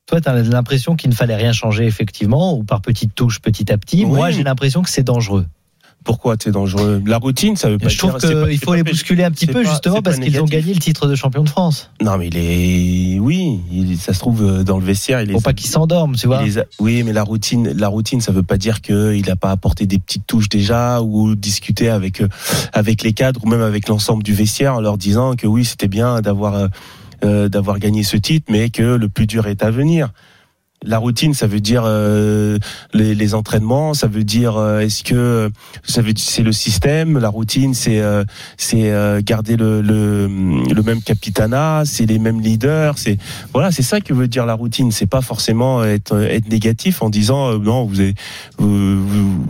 [0.06, 3.72] Toi, tu as l'impression qu'il ne fallait rien changer, effectivement, ou par petites touches, petit
[3.72, 4.04] à petit.
[4.04, 4.12] Oui.
[4.12, 5.46] Moi, j'ai l'impression que c'est dangereux.
[6.06, 9.30] Pourquoi c'est dangereux La routine, ça veut pas Je trouve qu'il faut les bousculer un
[9.32, 11.90] petit peu pas- justement parce qu'ils ont gagné le titre de champion de France.
[12.00, 13.18] Non, mais il est.
[13.18, 15.20] Oui, il- ça se trouve euh, dans le vestiaire.
[15.20, 15.34] Il est.
[15.34, 16.42] Faut pas qu'ils s'endorment, tu vois.
[16.44, 19.86] les Oui, mais la routine, la routine, ça veut pas dire qu'il n'a pas apporté
[19.86, 22.28] des petites touches déjà ou discuter avec euh,
[22.72, 25.88] avec les cadres ou même avec l'ensemble du vestiaire en leur disant que oui, c'était
[25.88, 26.68] bien d'avoir
[27.24, 30.10] euh, d'avoir gagné ce titre, mais que le plus dur est à venir.
[30.84, 32.58] La routine, ça veut dire euh,
[32.92, 35.50] les, les entraînements, ça veut dire euh, est-ce que
[35.84, 37.18] ça veut c'est le système.
[37.18, 38.24] La routine, c'est euh,
[38.58, 43.16] c'est euh, garder le, le le même capitanat, c'est les mêmes leaders, c'est
[43.52, 44.92] voilà, c'est ça que veut dire la routine.
[44.92, 48.14] C'est pas forcément être être négatif en disant euh, non, vous avez
[48.58, 49.46] vous, vous,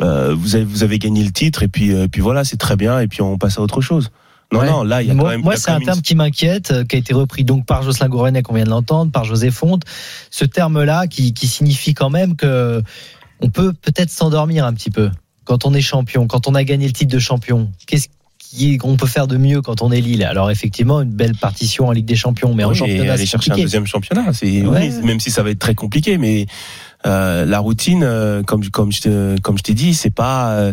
[0.00, 2.98] euh, avez vous avez gagné le titre et puis euh, puis voilà, c'est très bien
[2.98, 4.10] et puis on passe à autre chose.
[4.52, 4.66] Non Ouais.
[4.68, 6.70] non, là il y a moi, quand même moi, c'est un terme une- qui m'inquiète,
[6.72, 9.50] euh, qui a été repris donc par Jocelyn Gourvenet, qu'on vient de l'entendre, par José
[9.50, 9.82] Fonte.
[10.30, 12.82] Ce terme-là, qui, qui signifie quand même que
[13.40, 15.10] on peut peut-être s'endormir un petit peu
[15.44, 17.70] quand on est champion, quand on a gagné le titre de champion.
[17.86, 18.08] Qu'est-ce
[18.78, 20.24] qu'on peut faire de mieux quand on est Lille?
[20.24, 23.26] Alors effectivement, une belle partition en Ligue des Champions, mais en Oui, et championnat, aller
[23.26, 24.32] chercher un deuxième championnat.
[24.32, 24.90] C'est Ouais.
[24.92, 26.46] oui, même si ça va être très compliqué, mais
[27.06, 30.72] euh, la routine, euh, comme comme je te, comme je t'ai dit, c'est pas euh,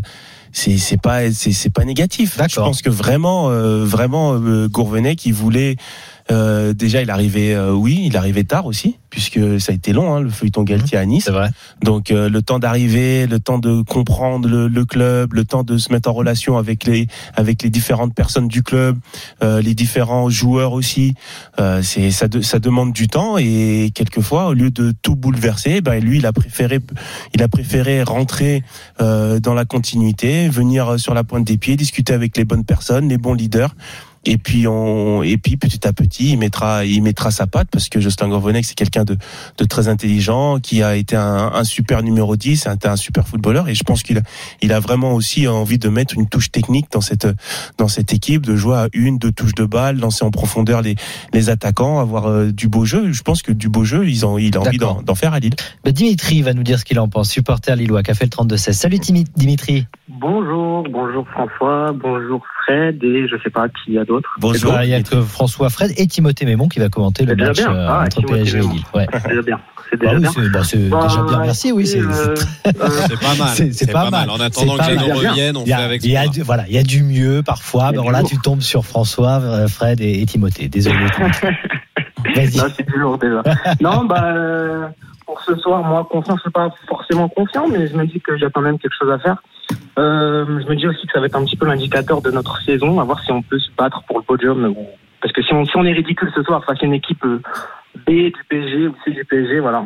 [0.58, 2.40] c'est c'est pas c'est c'est pas négatif.
[2.50, 5.76] Je pense que vraiment euh, vraiment euh, Gourvenet qui voulait
[6.32, 10.14] euh, déjà il arrivait euh, oui il arrivait tard aussi puisque ça a été long
[10.14, 11.24] hein, le feuilleton Galtier à Nice.
[11.26, 11.50] C'est vrai.
[11.82, 15.78] Donc euh, le temps d'arriver, le temps de comprendre le, le club, le temps de
[15.78, 18.98] se mettre en relation avec les avec les différentes personnes du club,
[19.42, 21.14] euh, les différents joueurs aussi.
[21.60, 25.82] Euh, c'est ça de- ça demande du temps et quelquefois au lieu de tout bouleverser,
[25.82, 26.80] ben lui il a préféré
[27.34, 28.64] il a préféré rentrer
[29.02, 33.08] euh, dans la continuité, venir sur la pointe des pieds, discuter avec les bonnes personnes,
[33.08, 33.74] les bons leaders.
[34.26, 37.90] Et puis on et puis petit à petit il mettra il mettra sa patte parce
[37.90, 39.18] que Justin Gourvenec c'est quelqu'un de
[39.58, 43.70] de très intelligent qui a été un, un super numéro 10 un, un super footballeur.
[43.70, 44.22] Et je pense qu'il a
[44.62, 47.28] il a vraiment aussi envie de mettre une touche technique dans cette
[47.78, 50.96] dans cette équipe de jouer à une deux touches de balle lancer en profondeur les
[51.34, 53.12] les attaquants avoir euh, du beau jeu.
[53.12, 55.40] Je pense que du beau jeu ils ont il a envie d'en d'en faire à
[55.40, 55.56] Lille.
[55.84, 58.30] Bah, Dimitri va nous dire ce qu'il en pense, supporter lillois, qui a fait le
[58.30, 58.74] 32-16.
[58.74, 59.88] Salut Dimitri.
[60.08, 64.30] Bonjour, bonjour François, bonjour Fred et je sais pas qui y a d'autres.
[64.40, 67.58] bonjour Il y a que François Fred et Timothée Mémon qui va commenter le match
[67.58, 67.74] bien.
[67.74, 68.62] euh, Ah, entre Timothée PSG et.
[68.62, 68.84] Lille.
[68.94, 69.08] Ouais.
[69.22, 69.60] C'est déjà bien.
[69.90, 70.64] C'est Bah déjà oui, bien.
[70.64, 71.72] c'est bah, Bah, déjà bien, merci.
[71.72, 73.48] Oui, c'est euh, C'est pas mal.
[73.72, 74.30] C'est- pas mal.
[74.30, 75.14] En attendant que les bien.
[75.16, 76.84] reviennent, on Il y fait a, avec il y a du, voilà, il y a
[76.84, 77.92] du mieux parfois.
[77.94, 80.68] Il là, tu tombes sur François, euh, Fred et, et Timothée.
[80.68, 80.98] Désolé.
[81.16, 81.48] Timothée.
[82.36, 82.58] Vas-y.
[82.58, 83.42] Non, c'est du lourd déjà.
[83.80, 84.92] non, bah,
[85.26, 88.42] pour ce soir, moi, confiant, je suis pas forcément confiant, mais je me dis qu'il
[88.42, 89.38] y a quand même quelque chose à faire.
[90.00, 92.62] Euh, je me dis aussi que ça va être un petit peu l'indicateur de notre
[92.62, 94.76] saison, à voir si on peut se battre pour le podium.
[95.22, 97.42] Parce que si on, si on est ridicule ce soir face à une équipe euh,
[98.06, 99.84] B du PSG ou C du PSG, voilà,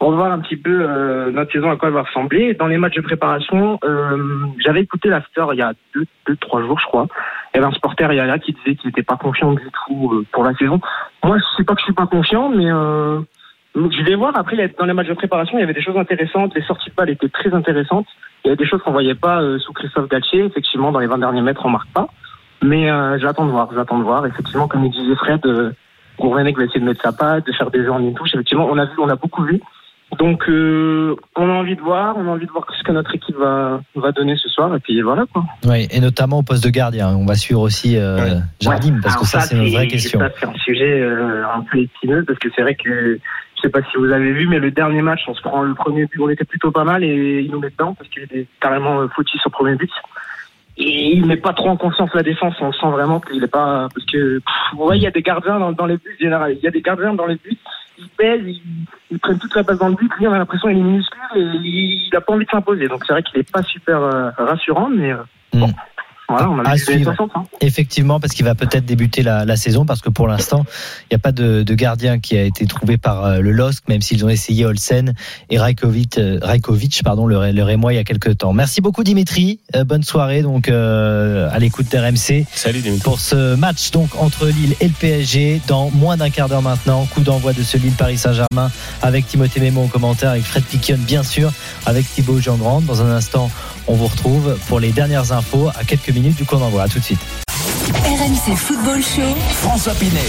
[0.00, 2.54] on va voir un petit peu euh, notre saison à quoi elle va ressembler.
[2.54, 6.62] Dans les matchs de préparation, euh, j'avais écouté l'after il y a deux, deux, trois
[6.62, 7.06] jours, je crois.
[7.54, 9.52] Il y avait un supporter il y a là qui disait qu'il n'était pas confiant
[9.52, 10.80] du tout euh, pour la saison.
[11.22, 14.36] Moi, je sais pas que je suis pas confiant, mais je vais voir.
[14.36, 16.54] Après, dans les matchs de préparation, il y avait des choses intéressantes.
[16.54, 18.06] Les sorties de balles étaient très intéressantes.
[18.44, 20.44] Il y avait des choses qu'on voyait pas euh, sous Christophe Galtier.
[20.44, 22.08] Effectivement, dans les 20 derniers mètres, on marque pas.
[22.62, 23.68] Mais euh, j'attends de voir.
[23.74, 24.26] J'attends de voir.
[24.26, 25.72] Effectivement, comme il disait Fred, euh,
[26.18, 28.34] Gourvenec va essayer de mettre sa patte, de faire des jeux en une touche.
[28.34, 29.60] Effectivement, on a vu, on a beaucoup vu.
[30.18, 32.16] Donc, euh, on a envie de voir.
[32.18, 34.74] On a envie de voir ce que notre équipe va, va donner ce soir.
[34.74, 35.44] Et puis voilà quoi.
[35.64, 37.08] Ouais, et notamment au poste de gardien.
[37.16, 38.40] On va suivre aussi euh, Ouais.
[38.60, 40.20] Jardim parce que Alors ça, c'est une vraie question.
[40.20, 43.18] Ça, c'est un sujet euh, un peu épineux parce que c'est vrai que
[43.62, 46.06] sais pas si vous avez vu, mais le dernier match, on se prend le premier
[46.06, 49.00] but, on était plutôt pas mal et il nous met dedans parce qu'il est carrément
[49.00, 49.90] euh, fautif sur le premier but.
[50.78, 52.54] Et il met pas trop en confiance la défense.
[52.60, 55.58] On sent vraiment qu'il est pas parce que pff, voyez, il y a des gardiens
[55.58, 56.54] dans, dans les buts général.
[56.56, 57.58] Il y a des gardiens dans les buts.
[57.98, 58.62] Ils pèsent, ils,
[59.10, 60.10] ils prennent toute la base dans le but.
[60.18, 62.88] Lui, on a l'impression qu'il est minuscule et il, il a pas envie de s'imposer.
[62.88, 65.18] Donc c'est vrai qu'il est pas super euh, rassurant, mais euh,
[65.52, 65.68] bon.
[66.32, 67.14] Voilà, on a À suivre.
[67.14, 67.44] 60, hein.
[67.60, 70.64] Effectivement, parce qu'il va peut-être débuter la, la saison, parce que pour l'instant,
[71.02, 73.88] il n'y a pas de, de gardien qui a été trouvé par euh, le LOSC,
[73.88, 75.14] même s'ils ont essayé Olsen
[75.50, 78.52] et Rajkovic, euh, Rajkovic pardon, le, le Rémois il y a quelques temps.
[78.52, 83.02] Merci beaucoup Dimitri, Euh, bonne soirée donc euh, à l'écoute d'RMC salut Dimitri.
[83.04, 87.06] pour ce match donc entre Lille et le PSG dans moins d'un quart d'heure maintenant.
[87.06, 88.70] Coup d'envoi de ce Lille Paris Saint-Germain
[89.02, 91.52] avec Timothée Mémon au commentaire, avec Fred Piquion bien sûr,
[91.86, 92.80] avec Thibaut Jean-Grand.
[92.82, 93.50] Dans un instant,
[93.86, 96.82] on vous retrouve pour les dernières infos à quelques minutes du coup d'envoi.
[96.84, 97.20] À tout de suite.
[98.04, 99.36] RMC Football Show.
[99.60, 100.20] François Pinet.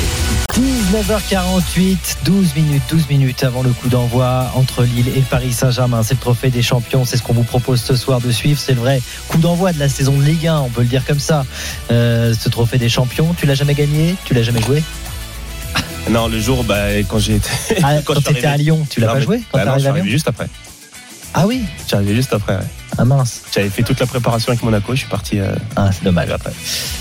[0.53, 6.03] 19h48, 12 minutes, 12 minutes avant le coup d'envoi entre Lille et Paris Saint-Germain.
[6.03, 8.59] C'est le trophée des champions, c'est ce qu'on vous propose ce soir de suivre.
[8.59, 11.03] C'est le vrai coup d'envoi de la saison de Ligue 1, on peut le dire
[11.05, 11.45] comme ça.
[11.91, 14.83] Euh, ce trophée des champions, tu l'as jamais gagné Tu l'as jamais joué?
[16.09, 17.49] Non, le jour bah, quand j'ai été
[17.81, 18.57] Ah, Quand tu étais à.
[18.57, 19.41] Lyon, tu l'as pas mais- joué?
[19.51, 20.47] Quand bah non, je suis arrivé juste après.
[21.33, 22.55] Ah oui arrivé juste après.
[22.55, 22.63] ouais.
[22.97, 23.41] Ah mince.
[23.53, 25.39] J'avais fait toute la préparation avec Monaco, je suis parti.
[25.39, 26.29] euh, Ah, c'est dommage.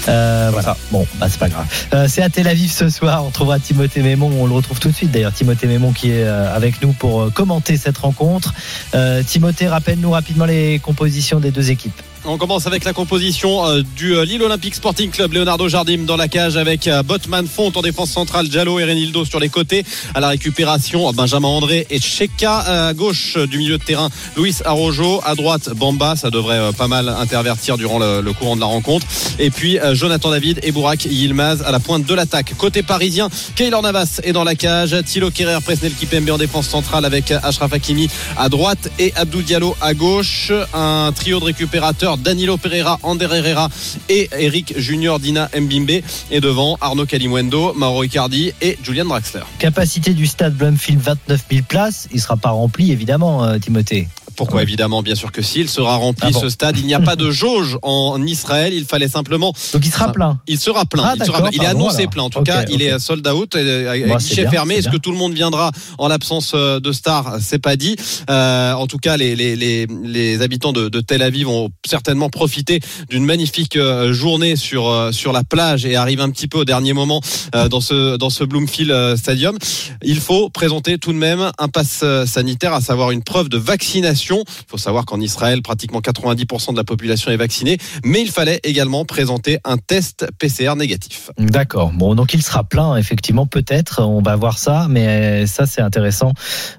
[0.08, 0.74] Euh, voilà.
[0.90, 1.66] Bon, bah, c'est pas grave.
[1.92, 3.24] Euh, c'est à Tel Aviv ce soir.
[3.26, 4.30] On trouvera Timothée Mémon.
[4.40, 5.32] On le retrouve tout de suite d'ailleurs.
[5.34, 8.54] Timothée Mémon qui est euh, avec nous pour euh, commenter cette rencontre.
[8.94, 12.00] Euh, Timothée, rappelle-nous rapidement les compositions des deux équipes.
[12.24, 15.32] On commence avec la composition euh, du euh, Lille Olympique Sporting Club.
[15.32, 19.24] Leonardo Jardim dans la cage avec euh, Botman Font en défense centrale, Diallo et Renildo
[19.24, 19.84] sur les côtés.
[20.14, 25.20] À la récupération, Benjamin André et Cheka à gauche du milieu de terrain, Luis Arrojo.
[25.24, 26.14] À droite, Bamba.
[26.14, 29.04] Ça devrait pas mal intervertir durant le, courant de la rencontre.
[29.40, 32.54] Et puis Jonathan David et Bourak Yilmaz à la pointe de l'attaque.
[32.56, 34.96] Côté parisien, Keylor Navas est dans la cage.
[35.04, 38.08] Thilo Kerrer, Presnel Kipembe en défense centrale avec Ashraf Hakimi
[38.38, 40.52] à droite et Abdou Diallo à gauche.
[40.72, 43.68] Un trio de récupérateurs Danilo Pereira, Ander Herrera
[44.08, 46.02] et Eric Junior Dina Mbimbe.
[46.30, 49.42] Et devant Arnaud Calimuendo, Mauro Icardi et Julian Draxler.
[49.58, 52.08] Capacité du stade Blumfield 29 000 places.
[52.12, 54.08] Il sera pas rempli évidemment, euh, Timothée.
[54.42, 56.40] Pourquoi évidemment, bien sûr que si, il sera rempli Ah bon.
[56.40, 56.76] ce stade.
[56.76, 58.74] Il n'y a pas de jauge en Israël.
[58.74, 59.52] Il fallait simplement.
[59.72, 60.40] Donc il sera plein.
[60.48, 61.04] Il sera plein.
[61.06, 61.58] Ah, il, sera d'accord, plein.
[61.60, 62.24] Il est annoncé plein.
[62.24, 64.74] En tout cas, il est sold out, Bah, c'est guichet bien, fermé.
[64.74, 67.36] Est-ce que tout le monde viendra en l'absence euh, de stars?
[67.40, 67.94] C'est pas dit.
[68.30, 72.28] Euh, en tout cas, les, les, les, les habitants de, de Tel Aviv vont certainement
[72.28, 72.80] profiter
[73.10, 76.94] d'une magnifique euh, journée sur sur la plage et arrivent un petit peu au dernier
[76.94, 77.20] moment
[77.54, 79.56] euh, dans ce dans ce Bloomfield Stadium.
[80.02, 84.31] Il faut présenter tout de même un pass sanitaire, à savoir une preuve de vaccination.
[84.40, 88.60] Il faut savoir qu'en Israël, pratiquement 90% de la population est vaccinée, mais il fallait
[88.64, 91.30] également présenter un test PCR négatif.
[91.38, 91.92] D'accord.
[91.92, 94.02] Bon, donc il sera plein, effectivement, peut-être.
[94.02, 96.32] On va voir ça, mais euh, ça, c'est intéressant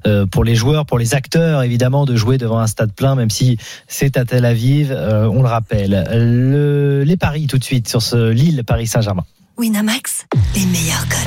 [0.08, 3.30] euh, pour les joueurs, pour les acteurs, évidemment, de jouer devant un stade plein, même
[3.30, 4.91] si c'est à Tel Aviv.
[4.91, 6.08] euh, on le rappelle.
[6.12, 9.24] Le- les paris tout de suite sur ce Lille Paris Saint-Germain.
[9.58, 10.26] Winamax,
[10.56, 11.20] les meilleurs cotes.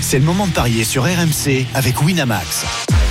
[0.00, 2.64] C'est le moment de parier sur RMC avec Winamax.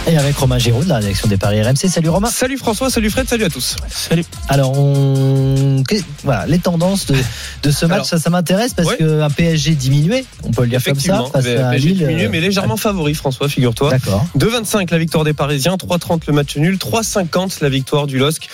[0.06, 1.88] Et avec Romain Géraud de la rédaction des paris RMC.
[1.88, 2.30] Salut Romain.
[2.30, 3.78] Salut François, salut Fred, salut à tous.
[3.88, 4.26] Salut.
[4.49, 5.82] Alors, on...
[6.26, 7.16] voilà, les tendances de,
[7.64, 8.97] de ce match, Alors, ça, ça m'intéresse parce ouais.
[8.97, 11.97] qu'un PSG diminué, on peut le dire comme ça, Effectivement, face à PSG Lille.
[11.99, 13.91] diminué, euh, mais légèrement favori, François, figure-toi.
[13.91, 14.26] D'accord.
[14.38, 18.49] 2,25 la victoire des Parisiens, 3,30 le match nul, 3,50 la victoire du LOSC.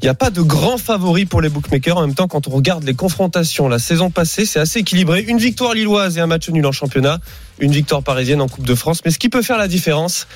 [0.00, 1.98] Il n'y a pas de grand favori pour les bookmakers.
[1.98, 5.20] En même temps, quand on regarde les confrontations la saison passée, c'est assez équilibré.
[5.20, 7.18] Une victoire lilloise et un match nul en championnat,
[7.58, 9.00] une victoire parisienne en Coupe de France.
[9.04, 10.26] Mais ce qui peut faire la différence,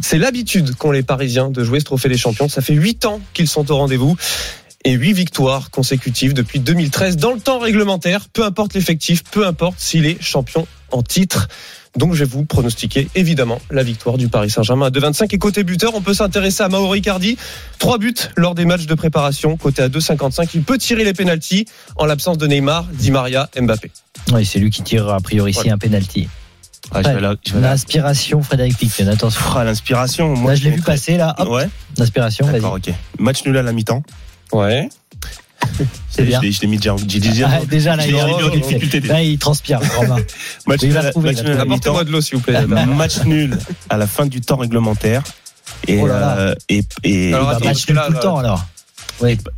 [0.00, 2.48] c'est l'habitude qu'ont les Parisiens de jouer ce trophée des champions.
[2.48, 4.16] Ça fait 8 ans qu'ils sont au rendez-vous.
[4.82, 9.74] Et 8 victoires consécutives depuis 2013 dans le temps réglementaire, peu importe l'effectif, peu importe
[9.78, 11.48] s'il est champion en titre.
[11.96, 15.64] Donc je vais vous pronostiquer évidemment la victoire du Paris Saint-Germain à 2,25 et côté
[15.64, 17.36] buteur, on peut s'intéresser à Mauro Icardi,
[17.78, 21.66] trois buts lors des matchs de préparation, côté à 2,55, il peut tirer les pénalties
[21.96, 23.90] en l'absence de Neymar, Di Maria, Mbappé.
[24.32, 25.74] Oui, c'est lui qui tire a priori ici Voilà.
[25.74, 26.28] un penalty.
[26.92, 29.40] Ah, je vais la- je vais la- L'inspiration, Frédéric Piquen, attention.
[29.56, 30.34] Ah, l'inspiration.
[30.34, 31.34] Moi, Là, je l'ai vu passer, là.
[31.38, 31.68] Hop, Ouais.
[31.96, 32.54] l'inspiration, vas-y.
[32.56, 32.92] D'accord, ok.
[33.18, 34.02] Match nul à la mi-temps.
[34.52, 34.88] Ouais.
[36.10, 36.40] C'est bien.
[36.40, 36.96] Je l'ai- je l'ai mis déjà.
[37.06, 39.00] j'ai déjà- Ah, déjà, là, il, est en difficulté.
[39.00, 40.16] là, il transpire, Romain.
[40.66, 42.02] Match Il nul va à la- mi-temps.
[42.02, 42.66] De l'eau s'il vous plaît.
[42.66, 43.56] Match nul
[43.88, 45.22] à la fin du temps réglementaire.
[45.86, 46.36] Et, Oh là là.
[46.38, 48.66] euh, et, et, Alors, va attends, match nul tout le temps, alors.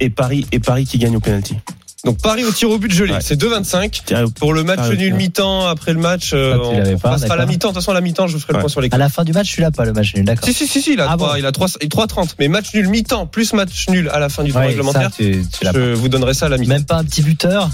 [0.01, 1.57] et Paris, et Paris qui gagne au penalty.
[2.05, 3.20] Donc Paris au tir au but gelé, Ouais.
[3.20, 4.03] c'est 2,25.
[4.05, 7.46] Tiens, Pour le match nul mi-temps après le match, euh, on pas, passera à la
[7.46, 7.68] mi-temps.
[7.68, 9.09] De toute façon, à la mi-temps, je vous ferai le point sur les À la
[9.09, 10.44] fin du match, celui-là, pas le match nul, d'accord.
[10.48, 12.30] Si, si, si, si, il a Ah 3, bon il a 3, 3,30.
[12.40, 15.44] Mais match nul mi-temps plus match nul à la fin du temps réglementaire, ça, tu,
[15.57, 16.72] tu l'as je vous donnerai ça à la mi-temps.
[16.72, 17.70] Même pas un petit buteur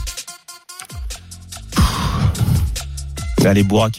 [3.47, 3.99] Allez, Bourak.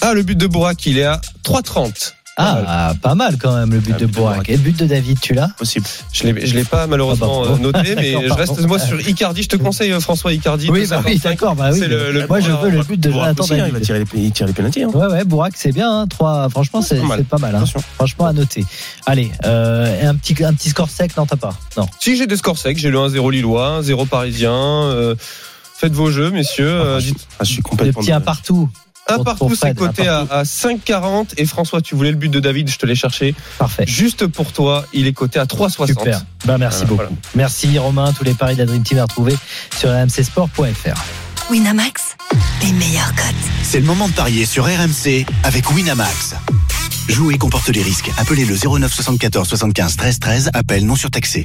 [0.00, 2.14] Ah, le but de Bourak, il est à 3,30.
[2.36, 4.06] Ah, pas mal quand même, le but Ah, de.
[4.06, 4.48] Bourak.
[4.48, 5.48] Et le but de David, tu l'as?
[5.56, 5.86] Possible.
[6.12, 9.00] Je l'ai, je l'ai pas malheureusement Ah bah, euh, noté, mais je reste moi sur
[9.00, 9.42] Icardi.
[9.44, 10.68] Je te conseille euh, François Icardi.
[10.70, 11.22] Oui, bah oui, 2,55.
[11.22, 11.80] d'accord, bah oui.
[11.80, 13.82] Le- le- Moi, je veux le but de Jonathan hein, il va David.
[13.84, 14.82] tirer les, il tire les pénaltys.
[14.82, 14.88] Hein.
[14.94, 16.00] Ouais, ouais, Bourak, c'est bien.
[16.00, 17.18] Hein, trois, franchement, c'est Pas mal.
[17.18, 17.54] c'est pas mal.
[17.54, 17.64] Hein.
[17.94, 18.64] Franchement, à noter.
[19.06, 21.54] Allez, euh, un petit, un petit score sec, non, t'as pas?
[21.76, 21.86] Non.
[22.00, 24.52] Si j'ai des scores secs, j'ai le 1-0 lillois, 1-0 parisien.
[24.52, 25.14] euh,
[25.76, 26.66] faites vos jeux, messieurs.
[26.68, 27.00] euh,
[27.38, 28.00] Ah, je suis Le complètement.
[28.02, 28.68] petit un partout.
[29.08, 31.34] Un partout, c'est coté à, à 5,40.
[31.36, 33.34] Et François, tu voulais le but de David, je te l'ai cherché.
[33.58, 33.84] Parfait.
[33.86, 35.86] Juste pour toi, il est coté à 3,60.
[35.88, 36.22] Super.
[36.46, 36.94] Bah, merci Voilà, beaucoup.
[36.96, 37.10] voilà.
[37.34, 38.12] Merci Romain.
[38.12, 39.36] Tous les paris de la Dream Team à retrouver
[39.76, 41.00] sur rmcsport.fr.
[41.50, 42.16] Winamax,
[42.62, 43.34] les meilleurs cotes.
[43.62, 46.34] C'est le moment de parier sur RMC avec Winamax.
[47.08, 48.10] Jouer comporte les risques.
[48.16, 50.50] Appelez le 09 74 75 13 13.
[50.54, 51.44] Appel non surtaxé.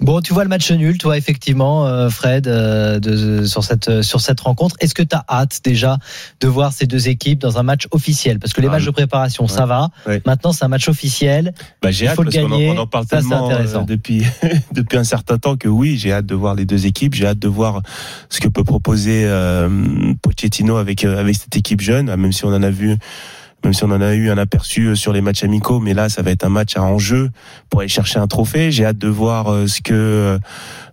[0.00, 4.20] Bon, tu vois le match nul, toi, effectivement, euh, Fred, euh, de, sur, cette, sur
[4.20, 4.76] cette rencontre.
[4.78, 5.98] Est-ce que tu as hâte déjà
[6.40, 8.38] de voir ces deux équipes dans un match officiel?
[8.38, 9.88] Parce que les Ah, matchs de préparation, ça va.
[10.06, 10.22] Ouais.
[10.24, 11.52] Maintenant, c'est un match officiel.
[11.82, 12.70] Bah, j'ai hâte faut le parce en, gagner.
[12.70, 13.80] on en parle Ça, c'est tellement intéressant.
[13.80, 14.22] euh, depuis
[14.72, 17.14] depuis un certain temps que oui, j'ai hâte de voir les deux équipes.
[17.14, 17.82] J'ai hâte de voir
[18.28, 19.68] ce que peut proposer euh,
[20.22, 22.96] Pochettino avec euh, avec cette équipe jeune, même si on en a vu
[23.64, 26.08] même si on en a eu un aperçu euh, sur les matchs amicaux, mais là,
[26.08, 27.30] ça va être un match à enjeu
[27.70, 28.70] pour aller chercher un trophée.
[28.70, 30.38] J'ai hâte de voir euh, ce que euh,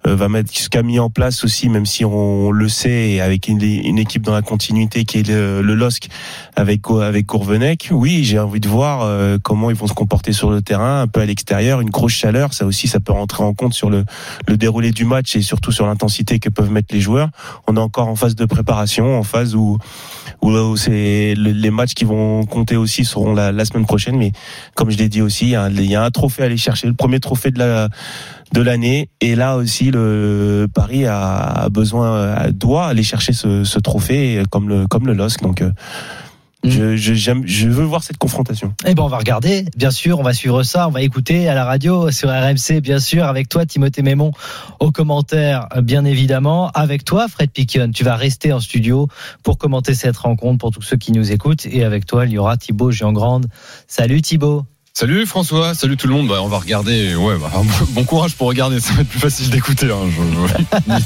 [0.05, 3.61] va mettre, ce qu'a mis en place aussi, même si on, le sait, avec une,
[3.97, 6.07] équipe dans la continuité qui est le, le LOSC
[6.55, 7.89] avec avec Courvenec.
[7.91, 11.21] Oui, j'ai envie de voir comment ils vont se comporter sur le terrain, un peu
[11.21, 14.05] à l'extérieur, une grosse chaleur, ça aussi, ça peut rentrer en compte sur le,
[14.47, 17.29] le déroulé du match et surtout sur l'intensité que peuvent mettre les joueurs.
[17.67, 19.77] On est encore en phase de préparation, en phase où
[20.41, 24.17] où, c'est les matchs qui vont compter aussi seront la, la semaine prochaine.
[24.17, 24.31] Mais
[24.75, 26.87] comme je l'ai dit aussi, il y, il y, a un, trophée à aller chercher,
[26.87, 27.89] le premier trophée de la
[28.53, 29.09] de l'année.
[29.21, 34.87] Et là aussi, le Paris a besoin, doit aller chercher ce, ce trophée comme le
[34.87, 35.41] comme le LOSC.
[35.41, 35.63] Donc
[36.67, 37.13] je, je,
[37.45, 38.73] je, veux voir cette confrontation.
[38.85, 41.53] Eh ben, on va regarder, bien sûr, on va suivre ça, on va écouter à
[41.53, 44.31] la radio sur RMC, bien sûr, avec toi, Timothée Mémon,
[44.79, 47.91] au commentaire, bien évidemment, avec toi, Fred Piquion.
[47.91, 49.07] Tu vas rester en studio
[49.43, 52.37] pour commenter cette rencontre pour tous ceux qui nous écoutent, et avec toi, il y
[52.37, 53.47] aura Thibaut Grande.
[53.87, 54.65] Salut Thibaut.
[54.97, 56.29] Salut François, salut tout le monde.
[56.29, 57.15] Bah, on va regarder.
[57.15, 57.51] Ouais, bah,
[57.89, 58.79] bon courage pour regarder.
[58.79, 59.87] Ça va être plus facile d'écouter.
[59.91, 60.89] Hein.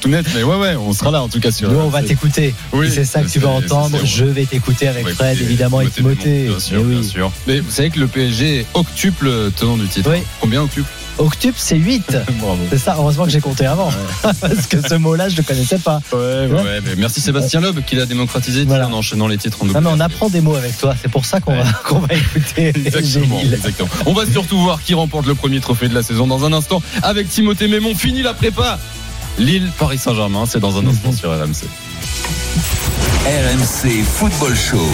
[0.00, 1.50] tout net, mais ouais, ouais, on sera là en tout cas.
[1.50, 2.54] Sur, Nous, on va t'écouter.
[2.72, 3.98] Oui, c'est ça que tu vas entendre.
[4.04, 6.46] Je vais t'écouter avec Fred, évidemment, et Timothée.
[6.46, 7.32] Bien sûr, bien sûr.
[7.48, 10.08] Mais vous savez que le PSG est octuple tenant du titre.
[10.12, 10.22] Oui.
[10.40, 10.88] Combien octuple?
[11.18, 12.16] Octuple, c'est 8.
[12.70, 13.90] c'est ça, heureusement que j'ai compté avant.
[14.22, 16.00] Parce que ce mot-là, je ne le connaissais pas.
[16.12, 19.78] Ouais, ouais, mais merci Sébastien Loeb qui l'a démocratisé en enchaînant les titres en double.
[19.78, 22.14] Non, mais on apprend des mots avec toi, c'est pour ça qu'on va, qu'on va
[22.14, 22.68] écouter.
[22.68, 23.88] Exactement, exactement.
[24.06, 26.82] On va surtout voir qui remporte le premier trophée de la saison dans un instant
[27.02, 27.94] avec Timothée Mémon.
[27.94, 28.78] Fini la prépa.
[29.38, 31.66] Lille, Paris Saint-Germain, c'est dans un instant sur RMC.
[33.24, 34.86] RMC Football Show.